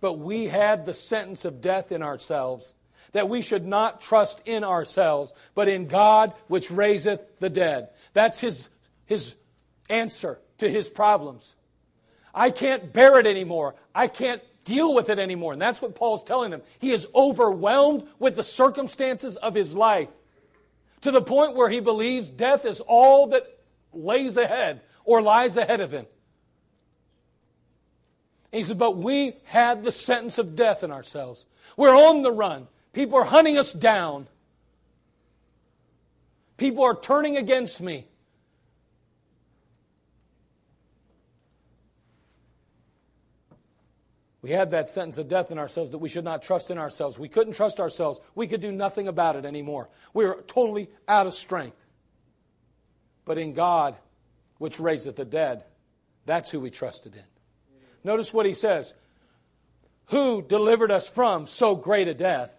But 0.00 0.14
we 0.14 0.48
had 0.48 0.84
the 0.84 0.92
sentence 0.92 1.44
of 1.44 1.60
death 1.60 1.92
in 1.92 2.02
ourselves, 2.02 2.74
that 3.12 3.28
we 3.28 3.40
should 3.40 3.64
not 3.64 4.00
trust 4.00 4.42
in 4.44 4.64
ourselves, 4.64 5.32
but 5.54 5.68
in 5.68 5.86
God 5.86 6.32
which 6.48 6.72
raiseth 6.72 7.38
the 7.38 7.50
dead. 7.50 7.90
That's 8.14 8.40
his, 8.40 8.68
his 9.06 9.36
answer 9.88 10.40
to 10.58 10.68
his 10.68 10.90
problems. 10.90 11.54
I 12.34 12.50
can't 12.50 12.92
bear 12.92 13.20
it 13.20 13.28
anymore. 13.28 13.76
I 13.94 14.08
can't 14.08 14.42
deal 14.64 14.92
with 14.92 15.10
it 15.10 15.20
anymore. 15.20 15.52
And 15.52 15.62
that's 15.62 15.80
what 15.80 15.94
Paul's 15.94 16.24
telling 16.24 16.50
them. 16.50 16.62
He 16.80 16.90
is 16.90 17.06
overwhelmed 17.14 18.08
with 18.18 18.34
the 18.34 18.42
circumstances 18.42 19.36
of 19.36 19.54
his 19.54 19.76
life 19.76 20.08
to 21.02 21.12
the 21.12 21.22
point 21.22 21.54
where 21.54 21.68
he 21.68 21.78
believes 21.78 22.28
death 22.28 22.64
is 22.64 22.80
all 22.80 23.28
that 23.28 23.56
lays 23.92 24.36
ahead 24.36 24.80
or 25.04 25.22
lies 25.22 25.56
ahead 25.56 25.78
of 25.78 25.92
him. 25.92 26.06
And 28.54 28.62
he 28.62 28.68
said, 28.68 28.78
But 28.78 28.98
we 28.98 29.34
had 29.46 29.82
the 29.82 29.90
sentence 29.90 30.38
of 30.38 30.54
death 30.54 30.84
in 30.84 30.92
ourselves. 30.92 31.44
We're 31.76 31.96
on 31.96 32.22
the 32.22 32.30
run. 32.30 32.68
People 32.92 33.18
are 33.18 33.24
hunting 33.24 33.58
us 33.58 33.72
down. 33.72 34.28
People 36.56 36.84
are 36.84 36.94
turning 36.94 37.36
against 37.36 37.80
me. 37.80 38.06
We 44.40 44.50
had 44.50 44.70
that 44.70 44.88
sentence 44.88 45.18
of 45.18 45.26
death 45.26 45.50
in 45.50 45.58
ourselves 45.58 45.90
that 45.90 45.98
we 45.98 46.08
should 46.08 46.22
not 46.22 46.40
trust 46.44 46.70
in 46.70 46.78
ourselves. 46.78 47.18
We 47.18 47.28
couldn't 47.28 47.54
trust 47.54 47.80
ourselves. 47.80 48.20
We 48.36 48.46
could 48.46 48.60
do 48.60 48.70
nothing 48.70 49.08
about 49.08 49.34
it 49.34 49.44
anymore. 49.44 49.88
We 50.12 50.26
were 50.26 50.44
totally 50.46 50.90
out 51.08 51.26
of 51.26 51.34
strength. 51.34 51.84
But 53.24 53.36
in 53.36 53.52
God, 53.52 53.96
which 54.58 54.78
raiseth 54.78 55.16
the 55.16 55.24
dead, 55.24 55.64
that's 56.24 56.52
who 56.52 56.60
we 56.60 56.70
trusted 56.70 57.16
in. 57.16 57.33
Notice 58.04 58.32
what 58.32 58.46
he 58.46 58.54
says 58.54 58.94
Who 60.06 60.42
delivered 60.42 60.92
us 60.92 61.08
from 61.08 61.46
so 61.46 61.74
great 61.74 62.06
a 62.06 62.14
death, 62.14 62.54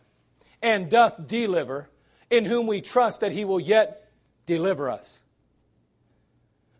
and 0.62 0.90
doth 0.90 1.28
deliver, 1.28 1.90
in 2.30 2.46
whom 2.46 2.68
we 2.68 2.82
trust 2.82 3.22
that 3.22 3.32
he 3.32 3.46
will 3.46 3.60
yet 3.60 4.10
deliver 4.46 4.90
us. 4.90 5.22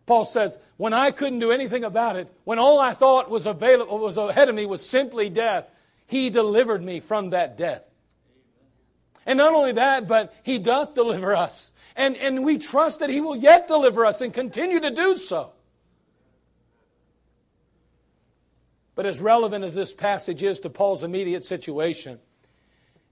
Paul 0.06 0.24
says, 0.24 0.62
when 0.76 0.92
I 0.92 1.10
couldn't 1.10 1.40
do 1.40 1.50
anything 1.50 1.82
about 1.82 2.14
it, 2.14 2.32
when 2.44 2.60
all 2.60 2.78
I 2.78 2.94
thought 2.94 3.28
was 3.28 3.46
available 3.46 3.98
was 3.98 4.16
ahead 4.16 4.48
of 4.48 4.54
me 4.54 4.64
was 4.64 4.88
simply 4.88 5.28
death, 5.28 5.68
he 6.06 6.30
delivered 6.30 6.82
me 6.82 7.00
from 7.00 7.30
that 7.30 7.56
death. 7.56 7.82
And 9.26 9.38
not 9.38 9.52
only 9.52 9.72
that, 9.72 10.06
but 10.06 10.32
he 10.44 10.58
doth 10.58 10.94
deliver 10.94 11.34
us. 11.34 11.72
And, 11.96 12.16
and 12.16 12.44
we 12.44 12.58
trust 12.58 13.00
that 13.00 13.10
he 13.10 13.20
will 13.20 13.34
yet 13.34 13.66
deliver 13.66 14.06
us 14.06 14.20
and 14.20 14.32
continue 14.32 14.78
to 14.78 14.90
do 14.90 15.16
so. 15.16 15.52
But 18.96 19.06
as 19.06 19.20
relevant 19.20 19.64
as 19.64 19.74
this 19.74 19.92
passage 19.92 20.42
is 20.42 20.58
to 20.60 20.70
Paul's 20.70 21.04
immediate 21.04 21.44
situation, 21.44 22.18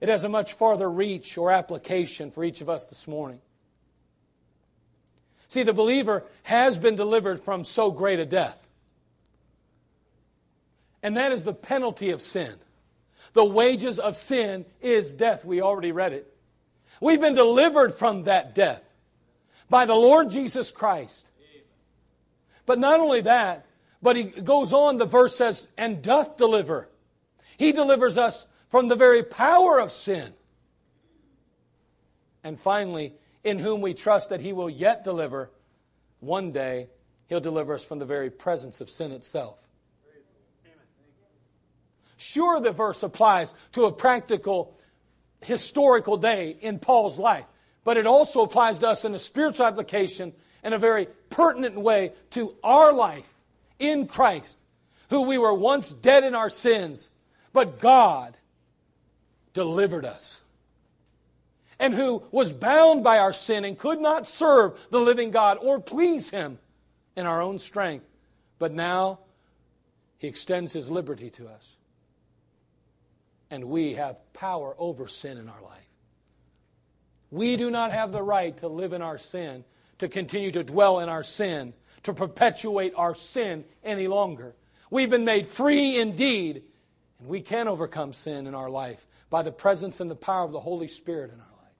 it 0.01 0.09
has 0.09 0.25
a 0.25 0.29
much 0.29 0.53
farther 0.53 0.89
reach 0.89 1.37
or 1.37 1.51
application 1.51 2.31
for 2.31 2.43
each 2.43 2.59
of 2.59 2.69
us 2.69 2.87
this 2.87 3.07
morning. 3.07 3.39
See, 5.47 5.63
the 5.63 5.73
believer 5.73 6.25
has 6.43 6.75
been 6.75 6.95
delivered 6.95 7.39
from 7.39 7.63
so 7.63 7.91
great 7.91 8.19
a 8.19 8.25
death. 8.25 8.59
And 11.03 11.15
that 11.17 11.31
is 11.31 11.43
the 11.43 11.53
penalty 11.53 12.09
of 12.09 12.21
sin. 12.21 12.53
The 13.33 13.45
wages 13.45 13.99
of 13.99 14.15
sin 14.15 14.65
is 14.81 15.13
death. 15.13 15.45
We 15.45 15.61
already 15.61 15.91
read 15.91 16.13
it. 16.13 16.35
We've 16.99 17.21
been 17.21 17.35
delivered 17.35 17.93
from 17.93 18.23
that 18.23 18.55
death 18.55 18.83
by 19.69 19.85
the 19.85 19.95
Lord 19.95 20.31
Jesus 20.31 20.71
Christ. 20.71 21.29
But 22.65 22.79
not 22.79 22.99
only 22.99 23.21
that, 23.21 23.67
but 24.01 24.15
he 24.15 24.23
goes 24.23 24.73
on, 24.73 24.97
the 24.97 25.05
verse 25.05 25.35
says, 25.35 25.69
and 25.77 26.01
doth 26.01 26.37
deliver. 26.37 26.89
He 27.57 27.71
delivers 27.71 28.17
us 28.17 28.47
from 28.69 28.87
the 28.87 28.95
very 28.95 29.23
power 29.23 29.79
of 29.79 29.91
sin. 29.91 30.33
And 32.43 32.59
finally, 32.59 33.13
in 33.43 33.59
whom 33.59 33.81
we 33.81 33.93
trust 33.93 34.29
that 34.29 34.41
he 34.41 34.53
will 34.53 34.69
yet 34.69 35.03
deliver, 35.03 35.49
one 36.19 36.51
day 36.51 36.89
he'll 37.27 37.39
deliver 37.39 37.73
us 37.73 37.85
from 37.85 37.99
the 37.99 38.05
very 38.05 38.29
presence 38.29 38.81
of 38.81 38.89
sin 38.89 39.11
itself. 39.11 39.59
Sure, 42.17 42.59
the 42.59 42.71
verse 42.71 43.03
applies 43.03 43.53
to 43.73 43.85
a 43.85 43.91
practical, 43.91 44.77
historical 45.41 46.17
day 46.17 46.57
in 46.61 46.79
Paul's 46.79 47.19
life, 47.19 47.45
but 47.83 47.97
it 47.97 48.07
also 48.07 48.41
applies 48.41 48.79
to 48.79 48.87
us 48.87 49.05
in 49.05 49.13
a 49.13 49.19
spiritual 49.19 49.65
application 49.65 50.33
in 50.63 50.73
a 50.73 50.79
very 50.79 51.07
pertinent 51.29 51.75
way 51.75 52.13
to 52.31 52.55
our 52.63 52.91
life 52.91 53.31
in 53.79 54.07
Christ, 54.07 54.63
who 55.09 55.21
we 55.21 55.37
were 55.37 55.53
once 55.53 55.91
dead 55.91 56.23
in 56.23 56.35
our 56.35 56.49
sins, 56.49 57.11
but 57.53 57.79
God 57.79 58.37
delivered 59.53 60.05
us. 60.05 60.41
And 61.77 61.93
who 61.93 62.23
was 62.31 62.53
bound 62.53 63.03
by 63.03 63.19
our 63.19 63.33
sin 63.33 63.65
and 63.65 63.77
could 63.77 63.99
not 63.99 64.27
serve 64.27 64.79
the 64.91 64.99
living 64.99 65.31
God 65.31 65.57
or 65.61 65.79
please 65.79 66.29
Him 66.29 66.57
in 67.17 67.25
our 67.25 67.41
own 67.41 67.59
strength. 67.59 68.05
But 68.59 68.71
now 68.71 69.19
He 70.17 70.27
extends 70.27 70.71
His 70.71 70.89
liberty 70.89 71.29
to 71.31 71.47
us 71.49 71.75
and 73.51 73.65
we 73.65 73.93
have 73.93 74.21
power 74.33 74.75
over 74.77 75.07
sin 75.07 75.37
in 75.37 75.47
our 75.47 75.61
life. 75.61 75.89
We 77.31 77.57
do 77.57 77.71
not 77.71 77.91
have 77.91 78.11
the 78.11 78.21
right 78.21 78.55
to 78.57 78.67
live 78.67 78.93
in 78.93 79.01
our 79.01 79.17
sin, 79.17 79.63
to 79.99 80.07
continue 80.07 80.51
to 80.51 80.63
dwell 80.63 80.99
in 80.99 81.09
our 81.09 81.23
sin, 81.23 81.73
to 82.05 82.13
perpetuate 82.13 82.93
our 82.95 83.13
sin 83.13 83.65
any 83.83 84.07
longer. 84.07 84.55
We've 84.89 85.09
been 85.09 85.25
made 85.25 85.47
free 85.47 85.97
indeed, 85.97 86.63
and 87.19 87.27
we 87.27 87.41
can 87.41 87.67
overcome 87.67 88.13
sin 88.13 88.47
in 88.47 88.55
our 88.55 88.69
life 88.69 89.05
by 89.29 89.41
the 89.43 89.51
presence 89.51 89.99
and 89.99 90.09
the 90.09 90.15
power 90.15 90.45
of 90.45 90.51
the 90.51 90.59
Holy 90.59 90.87
Spirit 90.87 91.31
in 91.33 91.39
our 91.39 91.45
life. 91.45 91.73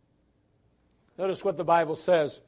Notice 1.17 1.45
what 1.45 1.55
the 1.55 1.63
Bible 1.63 1.95
says 1.95 2.41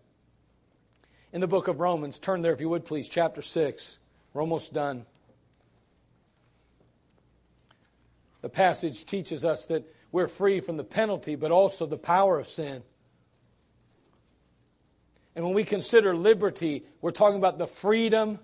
in 1.32 1.42
the 1.42 1.48
book 1.48 1.68
of 1.68 1.80
Romans. 1.80 2.20
Turn 2.20 2.42
there, 2.42 2.54
if 2.54 2.62
you 2.62 2.70
would 2.70 2.86
please, 2.86 3.08
chapter 3.08 3.42
6. 3.42 4.00
We're 4.34 4.42
almost 4.42 4.74
done. 4.74 5.06
The 8.42 8.50
passage 8.50 9.06
teaches 9.06 9.46
us 9.46 9.66
that 9.66 9.84
we're 10.12 10.28
free 10.28 10.62
from 10.62 10.78
the 10.78 10.84
penalty, 10.84 11.36
but 11.36 11.52
also 11.52 11.86
the 11.86 11.98
power 11.98 12.40
of 12.40 12.48
sin. 12.48 12.84
And 15.38 15.46
when 15.46 15.54
we 15.54 15.64
consider 15.64 16.16
liberty, 16.16 16.84
we're 17.00 17.12
talking 17.12 17.38
about 17.38 17.60
the 17.60 17.68
freedom 17.68 18.40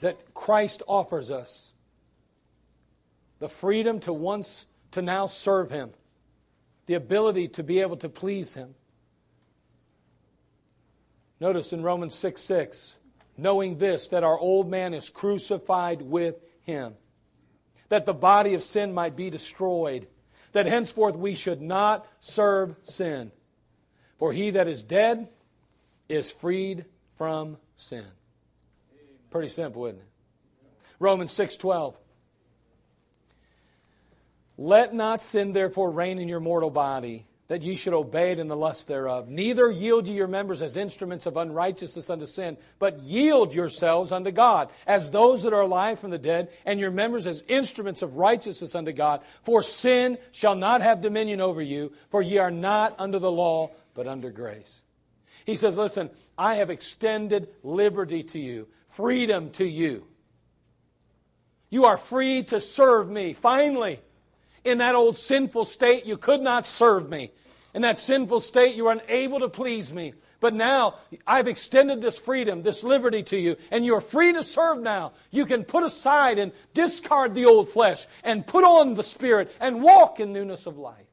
that 0.00 0.32
Christ 0.32 0.82
offers 0.86 1.30
us. 1.30 1.74
The 3.40 3.50
freedom 3.50 3.98
to 4.00 4.12
once, 4.12 4.66
to 4.92 5.02
now 5.02 5.26
serve 5.26 5.70
Him. 5.70 5.90
The 6.86 6.94
ability 6.94 7.48
to 7.48 7.62
be 7.62 7.80
able 7.80 7.96
to 7.98 8.08
please 8.08 8.54
Him. 8.54 8.74
Notice 11.40 11.72
in 11.72 11.82
Romans 11.82 12.14
6 12.14 12.40
6, 12.40 12.98
knowing 13.36 13.76
this, 13.76 14.08
that 14.08 14.24
our 14.24 14.38
old 14.38 14.70
man 14.70 14.94
is 14.94 15.10
crucified 15.10 16.00
with 16.00 16.36
Him 16.62 16.94
that 17.88 18.06
the 18.06 18.14
body 18.14 18.54
of 18.54 18.62
sin 18.62 18.92
might 18.92 19.16
be 19.16 19.30
destroyed, 19.30 20.08
that 20.52 20.66
henceforth 20.66 21.16
we 21.16 21.34
should 21.34 21.60
not 21.60 22.06
serve 22.18 22.76
sin. 22.82 23.30
For 24.18 24.32
he 24.32 24.50
that 24.50 24.66
is 24.66 24.82
dead 24.82 25.28
is 26.08 26.30
freed 26.30 26.84
from 27.16 27.56
sin. 27.76 28.04
Pretty 29.30 29.48
simple, 29.48 29.86
isn't 29.86 29.98
it? 29.98 30.06
Romans 30.98 31.32
6:12 31.32 31.96
Let 34.56 34.94
not 34.94 35.22
sin 35.22 35.52
therefore 35.52 35.90
reign 35.90 36.18
in 36.18 36.28
your 36.28 36.40
mortal 36.40 36.70
body 36.70 37.26
that 37.48 37.62
ye 37.62 37.76
should 37.76 37.92
obey 37.92 38.32
it 38.32 38.38
in 38.38 38.48
the 38.48 38.56
lust 38.56 38.88
thereof. 38.88 39.28
Neither 39.28 39.70
yield 39.70 40.08
ye 40.08 40.14
your 40.14 40.26
members 40.26 40.62
as 40.62 40.76
instruments 40.76 41.26
of 41.26 41.36
unrighteousness 41.36 42.08
unto 42.08 42.26
sin, 42.26 42.56
but 42.78 43.00
yield 43.00 43.54
yourselves 43.54 44.12
unto 44.12 44.30
God, 44.30 44.70
as 44.86 45.10
those 45.10 45.42
that 45.42 45.52
are 45.52 45.60
alive 45.60 45.98
from 45.98 46.10
the 46.10 46.18
dead, 46.18 46.50
and 46.64 46.80
your 46.80 46.90
members 46.90 47.26
as 47.26 47.42
instruments 47.46 48.00
of 48.00 48.16
righteousness 48.16 48.74
unto 48.74 48.92
God. 48.92 49.20
For 49.42 49.62
sin 49.62 50.16
shall 50.32 50.54
not 50.54 50.80
have 50.80 51.02
dominion 51.02 51.40
over 51.40 51.60
you, 51.60 51.92
for 52.08 52.22
ye 52.22 52.38
are 52.38 52.50
not 52.50 52.94
under 52.98 53.18
the 53.18 53.30
law, 53.30 53.70
but 53.94 54.06
under 54.06 54.30
grace. 54.30 54.82
He 55.44 55.56
says, 55.56 55.78
Listen, 55.78 56.10
I 56.36 56.56
have 56.56 56.70
extended 56.70 57.48
liberty 57.62 58.22
to 58.24 58.38
you, 58.38 58.68
freedom 58.88 59.50
to 59.52 59.64
you. 59.64 60.06
You 61.70 61.86
are 61.86 61.96
free 61.96 62.44
to 62.44 62.60
serve 62.60 63.10
me. 63.10 63.32
Finally, 63.32 64.00
in 64.64 64.78
that 64.78 64.94
old 64.94 65.16
sinful 65.16 65.64
state, 65.64 66.06
you 66.06 66.16
could 66.16 66.40
not 66.40 66.66
serve 66.66 67.08
me. 67.08 67.32
In 67.74 67.82
that 67.82 67.98
sinful 67.98 68.40
state, 68.40 68.76
you 68.76 68.84
were 68.84 68.92
unable 68.92 69.40
to 69.40 69.48
please 69.48 69.92
me. 69.92 70.14
But 70.40 70.54
now 70.54 70.96
I've 71.26 71.48
extended 71.48 72.00
this 72.00 72.18
freedom, 72.18 72.62
this 72.62 72.84
liberty 72.84 73.22
to 73.24 73.36
you, 73.36 73.56
and 73.70 73.84
you're 73.84 74.00
free 74.00 74.32
to 74.34 74.42
serve 74.42 74.80
now. 74.80 75.12
You 75.30 75.46
can 75.46 75.64
put 75.64 75.84
aside 75.84 76.38
and 76.38 76.52
discard 76.74 77.34
the 77.34 77.46
old 77.46 77.70
flesh 77.70 78.06
and 78.22 78.46
put 78.46 78.62
on 78.62 78.94
the 78.94 79.02
Spirit 79.02 79.50
and 79.58 79.82
walk 79.82 80.20
in 80.20 80.32
newness 80.32 80.66
of 80.66 80.76
life. 80.76 81.03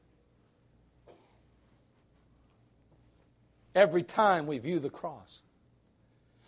Every 3.74 4.02
time 4.02 4.46
we 4.46 4.58
view 4.58 4.78
the 4.78 4.90
cross, 4.90 5.42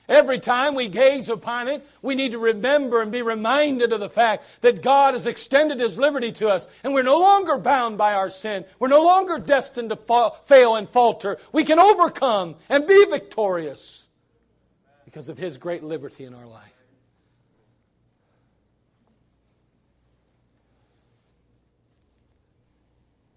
Every 0.08 0.38
time 0.38 0.74
we 0.74 0.88
gaze 0.88 1.30
upon 1.30 1.68
it, 1.68 1.86
we 2.02 2.14
need 2.14 2.32
to 2.32 2.38
remember 2.38 3.00
and 3.00 3.10
be 3.10 3.22
reminded 3.22 3.90
of 3.90 4.00
the 4.00 4.10
fact 4.10 4.44
that 4.60 4.82
God 4.82 5.14
has 5.14 5.26
extended 5.26 5.80
His 5.80 5.98
liberty 5.98 6.30
to 6.32 6.48
us, 6.48 6.68
and 6.82 6.92
we're 6.92 7.02
no 7.02 7.18
longer 7.18 7.56
bound 7.56 7.96
by 7.96 8.12
our 8.12 8.28
sin. 8.28 8.66
We're 8.78 8.88
no 8.88 9.02
longer 9.02 9.38
destined 9.38 9.88
to 9.90 9.96
fa- 9.96 10.32
fail 10.44 10.76
and 10.76 10.88
falter. 10.88 11.38
We 11.52 11.64
can 11.64 11.78
overcome 11.78 12.56
and 12.68 12.86
be 12.86 13.06
victorious 13.06 14.06
because 15.06 15.30
of 15.30 15.38
His 15.38 15.56
great 15.56 15.82
liberty 15.82 16.24
in 16.24 16.34
our 16.34 16.46
life. 16.46 16.70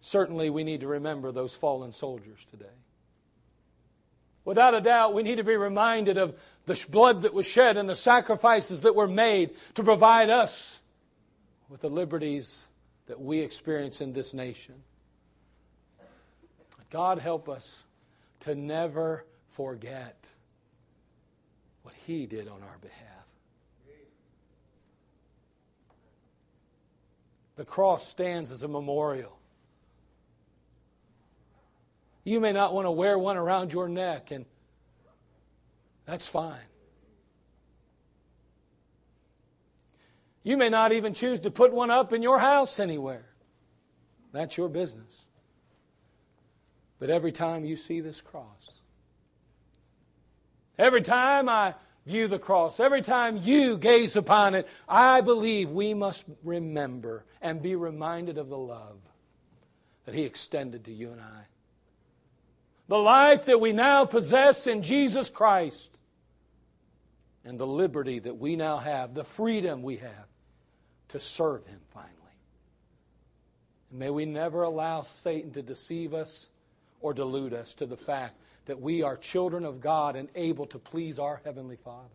Certainly, 0.02 0.50
we 0.50 0.66
need 0.66 0.82
to 0.82 0.88
remember 0.88 1.32
those 1.32 1.54
fallen 1.56 1.94
soldiers 1.94 2.46
today. 2.50 2.66
Without 4.48 4.74
a 4.74 4.80
doubt, 4.80 5.14
we 5.14 5.24
need 5.24 5.36
to 5.36 5.44
be 5.44 5.58
reminded 5.58 6.18
of 6.18 6.34
the 6.68 6.86
blood 6.90 7.24
that 7.24 7.34
was 7.34 7.46
shed 7.46 7.76
and 7.76 7.90
the 7.90 7.98
sacrifices 7.98 8.80
that 8.80 8.96
were 8.96 9.06
made 9.06 9.50
to 9.74 9.84
provide 9.84 10.30
us 10.30 10.82
with 11.68 11.82
the 11.82 11.90
liberties 11.90 12.66
that 13.08 13.20
we 13.20 13.40
experience 13.40 14.00
in 14.00 14.14
this 14.14 14.34
nation. 14.34 14.76
God 16.90 17.20
help 17.20 17.50
us 17.50 17.84
to 18.40 18.56
never 18.56 19.26
forget 19.50 20.16
what 21.84 21.94
He 22.06 22.26
did 22.26 22.48
on 22.48 22.62
our 22.64 22.78
behalf. 22.80 23.26
The 27.58 27.66
cross 27.66 28.08
stands 28.08 28.54
as 28.54 28.64
a 28.64 28.70
memorial 28.70 29.37
you 32.28 32.42
may 32.42 32.52
not 32.52 32.74
want 32.74 32.86
to 32.86 32.92
wear 32.92 33.18
one 33.18 33.38
around 33.38 33.72
your 33.72 33.88
neck, 33.88 34.32
and 34.32 34.46
that's 36.06 36.28
fine. 36.28 36.60
You 40.44 40.58
may 40.58 40.68
not 40.68 40.92
even 40.92 41.14
choose 41.14 41.40
to 41.42 41.52
put 41.52 41.72
one 41.72 41.90
up 41.90 42.12
in 42.12 42.22
your 42.22 42.40
house 42.40 42.82
anywhere. 42.82 43.26
That's 44.34 44.58
your 44.58 44.68
business. 44.68 45.26
But 47.00 47.10
every 47.10 47.32
time 47.32 47.64
you 47.64 47.78
see 47.78 48.02
this 48.02 48.20
cross, 48.20 48.82
every 50.78 51.04
time 51.04 51.48
I 51.48 51.76
view 52.06 52.28
the 52.28 52.40
cross, 52.40 52.82
every 52.82 53.04
time 53.04 53.38
you 53.42 53.78
gaze 53.78 54.18
upon 54.18 54.54
it, 54.54 54.68
I 54.88 55.22
believe 55.22 55.70
we 55.70 55.94
must 55.94 56.26
remember 56.44 57.24
and 57.42 57.62
be 57.62 57.76
reminded 57.76 58.38
of 58.38 58.50
the 58.50 58.58
love 58.58 59.00
that 60.06 60.14
He 60.14 60.24
extended 60.24 60.84
to 60.86 60.94
you 60.94 61.12
and 61.12 61.22
I 61.22 61.46
the 62.88 62.98
life 62.98 63.46
that 63.46 63.60
we 63.60 63.74
now 63.74 64.06
possess 64.06 64.68
in 64.68 64.82
Jesus 64.82 65.30
Christ, 65.30 66.00
and 67.44 67.58
the 67.58 67.68
liberty 67.68 68.20
that 68.20 68.38
we 68.38 68.56
now 68.56 68.78
have, 68.78 69.14
the 69.14 69.24
freedom 69.24 69.82
we 69.82 69.98
have 69.98 70.28
to 71.10 71.20
serve 71.20 71.66
Him 71.66 71.80
finally. 71.94 72.12
And 73.90 74.00
may 74.00 74.10
we 74.10 74.26
never 74.26 74.64
allow 74.64 75.02
Satan 75.04 75.52
to 75.52 75.62
deceive 75.62 76.14
us 76.14 76.50
or 77.00 77.14
delude 77.14 77.54
us 77.54 77.74
to 77.76 77.86
the 77.86 77.96
fact 77.96 78.40
that 78.66 78.82
we 78.82 79.02
are 79.02 79.16
children 79.16 79.64
of 79.64 79.80
God 79.80 80.18
and 80.18 80.28
able 80.36 80.66
to 80.68 80.80
please 80.80 81.20
our 81.20 81.40
Heavenly 81.46 81.78
Father. 81.78 82.10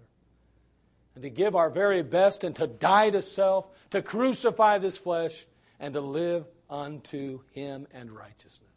and 1.15 1.23
to 1.23 1.31
give 1.31 1.55
our 1.55 1.71
very 1.71 2.03
best 2.03 2.45
and 2.45 2.57
to 2.57 2.67
die 2.67 3.11
to 3.11 3.23
self, 3.23 3.69
to 3.91 4.03
crucify 4.03 4.79
this 4.79 4.97
flesh, 4.97 5.47
and 5.79 5.95
to 5.95 6.01
live 6.01 6.47
unto 6.71 7.41
Him 7.53 7.87
and 7.93 8.11
righteousness. 8.11 8.72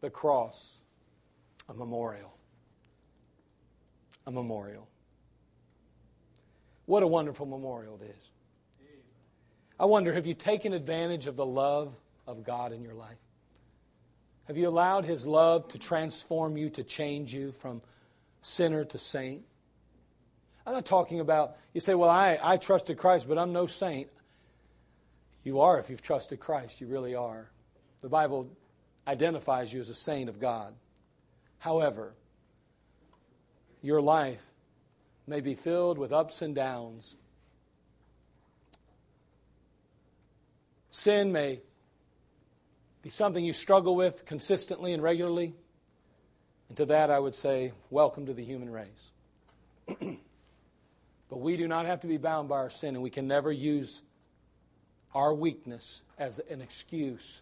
The 0.00 0.10
cross, 0.10 0.82
a 1.68 1.74
memorial. 1.74 2.34
A 4.26 4.30
memorial. 4.30 4.88
What 6.86 7.02
a 7.02 7.06
wonderful 7.06 7.46
memorial 7.46 7.98
it 8.02 8.14
is. 8.16 8.30
I 9.80 9.84
wonder 9.84 10.12
have 10.12 10.26
you 10.26 10.34
taken 10.34 10.72
advantage 10.72 11.26
of 11.26 11.36
the 11.36 11.46
love 11.46 11.94
of 12.26 12.44
God 12.44 12.72
in 12.72 12.82
your 12.82 12.94
life? 12.94 13.18
Have 14.46 14.56
you 14.56 14.68
allowed 14.68 15.04
His 15.04 15.26
love 15.26 15.68
to 15.68 15.78
transform 15.78 16.56
you, 16.56 16.70
to 16.70 16.82
change 16.82 17.34
you 17.34 17.52
from 17.52 17.82
sinner 18.40 18.84
to 18.86 18.98
saint? 18.98 19.42
I'm 20.66 20.72
not 20.72 20.86
talking 20.86 21.20
about, 21.20 21.56
you 21.74 21.80
say, 21.80 21.94
well, 21.94 22.10
I, 22.10 22.38
I 22.42 22.56
trusted 22.56 22.98
Christ, 22.98 23.28
but 23.28 23.38
I'm 23.38 23.52
no 23.52 23.66
saint. 23.66 24.08
You 25.44 25.60
are 25.60 25.78
if 25.78 25.90
you've 25.90 26.02
trusted 26.02 26.40
Christ. 26.40 26.80
You 26.80 26.86
really 26.88 27.14
are. 27.14 27.50
The 28.02 28.08
Bible 28.08 28.50
identifies 29.08 29.72
you 29.72 29.80
as 29.80 29.88
a 29.88 29.94
saint 29.94 30.28
of 30.28 30.38
God. 30.38 30.74
However, 31.58 32.12
your 33.80 34.02
life 34.02 34.42
may 35.26 35.40
be 35.40 35.54
filled 35.54 35.98
with 35.98 36.12
ups 36.12 36.42
and 36.42 36.54
downs. 36.54 37.16
Sin 40.90 41.32
may 41.32 41.60
be 43.02 43.08
something 43.08 43.42
you 43.42 43.54
struggle 43.54 43.96
with 43.96 44.26
consistently 44.26 44.92
and 44.92 45.02
regularly. 45.02 45.54
And 46.68 46.76
to 46.76 46.86
that, 46.86 47.10
I 47.10 47.18
would 47.18 47.34
say, 47.34 47.72
welcome 47.88 48.26
to 48.26 48.34
the 48.34 48.44
human 48.44 48.70
race. 48.70 49.10
but 49.86 51.38
we 51.38 51.56
do 51.56 51.66
not 51.66 51.86
have 51.86 52.00
to 52.00 52.06
be 52.06 52.18
bound 52.18 52.50
by 52.50 52.56
our 52.56 52.70
sin, 52.70 52.94
and 52.94 53.02
we 53.02 53.10
can 53.10 53.26
never 53.26 53.50
use 53.50 54.02
our 55.14 55.32
weakness 55.32 56.02
as 56.18 56.40
an 56.50 56.60
excuse 56.60 57.40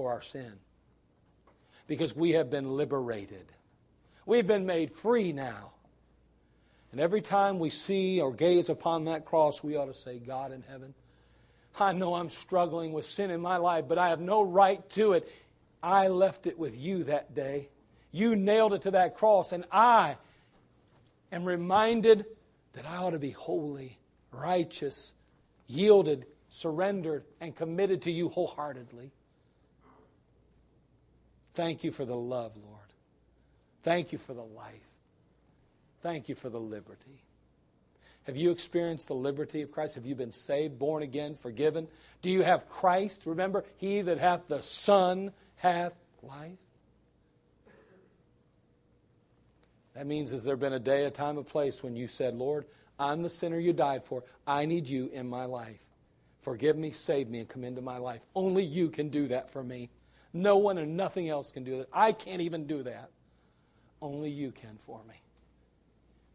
for 0.00 0.12
our 0.12 0.22
sin. 0.22 0.54
Because 1.86 2.16
we 2.16 2.30
have 2.30 2.48
been 2.48 2.78
liberated. 2.78 3.44
We've 4.24 4.46
been 4.46 4.64
made 4.64 4.90
free 4.90 5.30
now. 5.30 5.72
And 6.90 7.02
every 7.02 7.20
time 7.20 7.58
we 7.58 7.68
see 7.68 8.18
or 8.18 8.32
gaze 8.32 8.70
upon 8.70 9.04
that 9.04 9.26
cross, 9.26 9.62
we 9.62 9.76
ought 9.76 9.92
to 9.92 9.94
say, 9.94 10.18
God 10.18 10.52
in 10.52 10.62
heaven, 10.62 10.94
I 11.78 11.92
know 11.92 12.14
I'm 12.14 12.30
struggling 12.30 12.94
with 12.94 13.04
sin 13.04 13.30
in 13.30 13.42
my 13.42 13.58
life, 13.58 13.88
but 13.88 13.98
I 13.98 14.08
have 14.08 14.22
no 14.22 14.40
right 14.40 14.88
to 14.90 15.12
it. 15.12 15.30
I 15.82 16.08
left 16.08 16.46
it 16.46 16.58
with 16.58 16.74
you 16.78 17.04
that 17.04 17.34
day. 17.34 17.68
You 18.10 18.36
nailed 18.36 18.72
it 18.72 18.80
to 18.82 18.92
that 18.92 19.18
cross, 19.18 19.52
and 19.52 19.66
I 19.70 20.16
am 21.30 21.44
reminded 21.44 22.24
that 22.72 22.88
I 22.88 22.96
ought 22.96 23.10
to 23.10 23.18
be 23.18 23.32
holy, 23.32 23.98
righteous, 24.32 25.12
yielded, 25.66 26.24
surrendered, 26.48 27.24
and 27.38 27.54
committed 27.54 28.00
to 28.02 28.10
you 28.10 28.30
wholeheartedly. 28.30 29.12
Thank 31.54 31.84
you 31.84 31.90
for 31.90 32.04
the 32.04 32.16
love, 32.16 32.56
Lord. 32.56 32.78
Thank 33.82 34.12
you 34.12 34.18
for 34.18 34.34
the 34.34 34.44
life. 34.44 34.74
Thank 36.00 36.28
you 36.28 36.34
for 36.34 36.48
the 36.48 36.60
liberty. 36.60 37.24
Have 38.24 38.36
you 38.36 38.50
experienced 38.50 39.08
the 39.08 39.14
liberty 39.14 39.62
of 39.62 39.72
Christ? 39.72 39.94
Have 39.94 40.06
you 40.06 40.14
been 40.14 40.32
saved, 40.32 40.78
born 40.78 41.02
again, 41.02 41.34
forgiven? 41.34 41.88
Do 42.22 42.30
you 42.30 42.42
have 42.42 42.68
Christ? 42.68 43.26
Remember, 43.26 43.64
he 43.78 44.02
that 44.02 44.18
hath 44.18 44.46
the 44.46 44.62
Son 44.62 45.32
hath 45.56 45.94
life. 46.22 46.58
That 49.94 50.06
means, 50.06 50.32
has 50.32 50.44
there 50.44 50.56
been 50.56 50.74
a 50.74 50.78
day, 50.78 51.04
a 51.04 51.10
time, 51.10 51.38
a 51.38 51.42
place 51.42 51.82
when 51.82 51.96
you 51.96 52.08
said, 52.08 52.34
Lord, 52.34 52.66
I'm 52.98 53.22
the 53.22 53.30
sinner 53.30 53.58
you 53.58 53.72
died 53.72 54.04
for. 54.04 54.22
I 54.46 54.66
need 54.66 54.88
you 54.88 55.10
in 55.12 55.28
my 55.28 55.46
life. 55.46 55.84
Forgive 56.42 56.76
me, 56.76 56.92
save 56.92 57.28
me, 57.28 57.40
and 57.40 57.48
come 57.48 57.64
into 57.64 57.82
my 57.82 57.98
life. 57.98 58.24
Only 58.34 58.62
you 58.62 58.88
can 58.90 59.08
do 59.08 59.28
that 59.28 59.50
for 59.50 59.62
me. 59.62 59.90
No 60.32 60.56
one 60.58 60.78
and 60.78 60.96
nothing 60.96 61.28
else 61.28 61.50
can 61.50 61.64
do 61.64 61.78
that. 61.78 61.88
I 61.92 62.12
can't 62.12 62.40
even 62.40 62.66
do 62.66 62.82
that. 62.84 63.10
Only 64.00 64.30
you 64.30 64.52
can 64.52 64.78
for 64.78 65.00
me. 65.08 65.14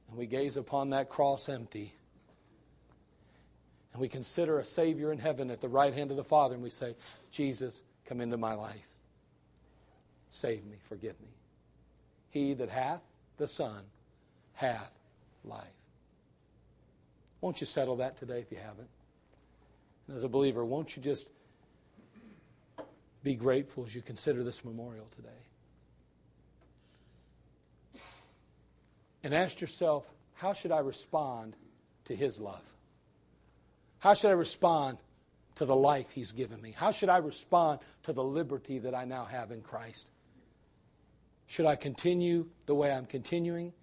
And 0.09 0.17
we 0.17 0.25
gaze 0.25 0.57
upon 0.57 0.89
that 0.91 1.09
cross 1.09 1.49
empty. 1.49 1.93
And 3.93 4.01
we 4.01 4.07
consider 4.07 4.59
a 4.59 4.65
Savior 4.65 5.11
in 5.11 5.19
heaven 5.19 5.49
at 5.49 5.61
the 5.61 5.69
right 5.69 5.93
hand 5.93 6.11
of 6.11 6.17
the 6.17 6.23
Father, 6.23 6.53
and 6.53 6.63
we 6.63 6.69
say, 6.69 6.95
Jesus, 7.31 7.81
come 8.05 8.19
into 8.19 8.37
my 8.37 8.53
life. 8.53 8.87
Save 10.29 10.65
me, 10.65 10.75
forgive 10.89 11.19
me. 11.21 11.29
He 12.29 12.53
that 12.55 12.69
hath 12.69 13.01
the 13.37 13.47
Son 13.47 13.83
hath 14.53 14.91
life. 15.45 15.63
Won't 17.39 17.61
you 17.61 17.67
settle 17.67 17.95
that 17.97 18.17
today 18.17 18.39
if 18.39 18.51
you 18.51 18.57
haven't? 18.57 18.89
And 20.07 20.17
as 20.17 20.23
a 20.23 20.29
believer, 20.29 20.65
won't 20.65 20.97
you 20.97 21.01
just 21.01 21.29
be 23.25 23.35
grateful 23.35 23.83
as 23.83 23.95
you 23.95 24.03
consider 24.03 24.43
this 24.43 24.63
memorial 24.63 25.07
today? 25.15 25.29
And 29.23 29.33
ask 29.33 29.59
yourself, 29.59 30.05
how 30.35 30.53
should 30.53 30.71
I 30.71 30.77
respond 30.79 31.55
to 32.05 32.15
His 32.15 32.39
love? 32.39 32.61
How 33.97 34.13
should 34.13 34.29
I 34.29 34.33
respond 34.33 34.99
to 35.55 35.65
the 35.65 35.75
life 35.75 36.11
He's 36.11 36.31
given 36.31 36.61
me? 36.61 36.71
How 36.77 36.91
should 36.91 37.09
I 37.09 37.17
respond 37.17 37.79
to 38.03 38.13
the 38.13 38.23
liberty 38.23 38.77
that 38.77 38.93
I 38.93 39.05
now 39.05 39.25
have 39.25 39.51
in 39.51 39.61
Christ? 39.61 40.11
Should 41.47 41.65
I 41.65 41.75
continue 41.75 42.45
the 42.67 42.75
way 42.75 42.91
I'm 42.91 43.07
continuing? 43.07 43.73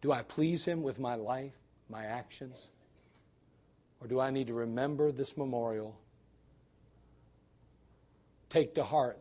Do 0.00 0.10
I 0.10 0.22
please 0.22 0.64
Him 0.64 0.82
with 0.82 0.98
my 0.98 1.16
life, 1.16 1.52
my 1.90 2.06
actions? 2.06 2.68
Or 4.00 4.06
do 4.06 4.18
I 4.18 4.30
need 4.30 4.46
to 4.46 4.54
remember 4.54 5.12
this 5.12 5.36
memorial? 5.36 5.99
Take 8.50 8.74
to 8.74 8.84
heart 8.84 9.18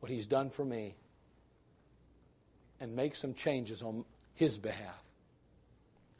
what 0.00 0.10
He's 0.10 0.26
done 0.26 0.50
for 0.50 0.64
me 0.64 0.94
and 2.80 2.94
make 2.94 3.14
some 3.14 3.32
changes 3.32 3.82
on 3.82 4.04
His 4.34 4.58
behalf 4.58 5.02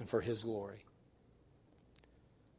and 0.01 0.09
for 0.09 0.23
His 0.23 0.45
glory. 0.45 0.85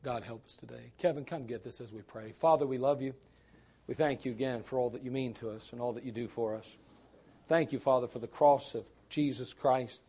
God 0.04 0.24
help 0.24 0.46
us 0.46 0.56
today. 0.56 0.92
Kevin, 1.00 1.26
come 1.26 1.48
get 1.48 1.64
this 1.64 1.82
as 1.82 1.92
we 1.92 2.02
pray. 2.02 2.32
Father, 2.34 2.68
we 2.68 2.78
love 2.78 3.02
you. 3.02 3.16
We 3.88 3.96
thank 3.96 4.26
you 4.26 4.32
again 4.32 4.62
for 4.62 4.78
all 4.78 4.92
that 4.92 5.04
you 5.04 5.10
mean 5.10 5.34
to 5.36 5.50
us 5.50 5.72
and 5.72 5.82
all 5.82 5.94
that 5.94 6.04
you 6.04 6.12
do 6.12 6.28
for 6.28 6.56
us. 6.56 6.78
Thank 7.48 7.72
you, 7.72 7.80
Father, 7.80 8.08
for 8.08 8.20
the 8.20 8.28
cross 8.28 8.76
of 8.76 8.88
Jesus 9.10 9.54
Christ. 9.54 10.02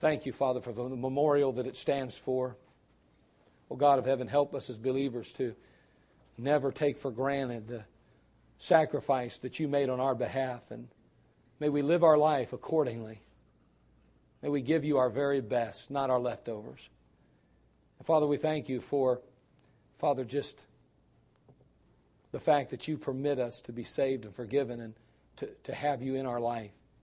Thank 0.00 0.26
you, 0.26 0.32
Father, 0.32 0.60
for 0.60 0.72
the 0.72 0.88
memorial 0.88 1.52
that 1.52 1.66
it 1.66 1.76
stands 1.76 2.18
for. 2.18 2.56
Oh, 3.70 3.76
God 3.76 3.98
of 3.98 4.06
heaven, 4.06 4.28
help 4.28 4.54
us 4.54 4.70
as 4.70 4.78
believers 4.78 5.32
to 5.32 5.54
never 6.36 6.72
take 6.72 6.98
for 6.98 7.10
granted 7.10 7.68
the 7.68 7.84
sacrifice 8.58 9.38
that 9.38 9.58
you 9.58 9.68
made 9.68 9.88
on 9.88 10.00
our 10.00 10.14
behalf. 10.14 10.70
And 10.70 10.88
may 11.60 11.68
we 11.68 11.82
live 11.82 12.04
our 12.04 12.18
life 12.18 12.52
accordingly. 12.52 13.20
May 14.42 14.50
we 14.50 14.60
give 14.60 14.84
you 14.84 14.98
our 14.98 15.10
very 15.10 15.40
best, 15.40 15.90
not 15.90 16.10
our 16.10 16.20
leftovers. 16.20 16.90
And 17.98 18.06
Father, 18.06 18.26
we 18.26 18.36
thank 18.36 18.68
you 18.68 18.80
for, 18.80 19.20
Father, 19.98 20.24
just 20.24 20.66
the 22.30 22.38
fact 22.38 22.70
that 22.70 22.86
you 22.86 22.96
permit 22.96 23.38
us 23.38 23.62
to 23.62 23.72
be 23.72 23.84
saved 23.84 24.24
and 24.24 24.34
forgiven 24.34 24.80
and 24.80 24.94
to, 25.36 25.48
to 25.64 25.74
have 25.74 26.02
you 26.02 26.14
in 26.14 26.26
our 26.26 26.40
life. 26.40 26.70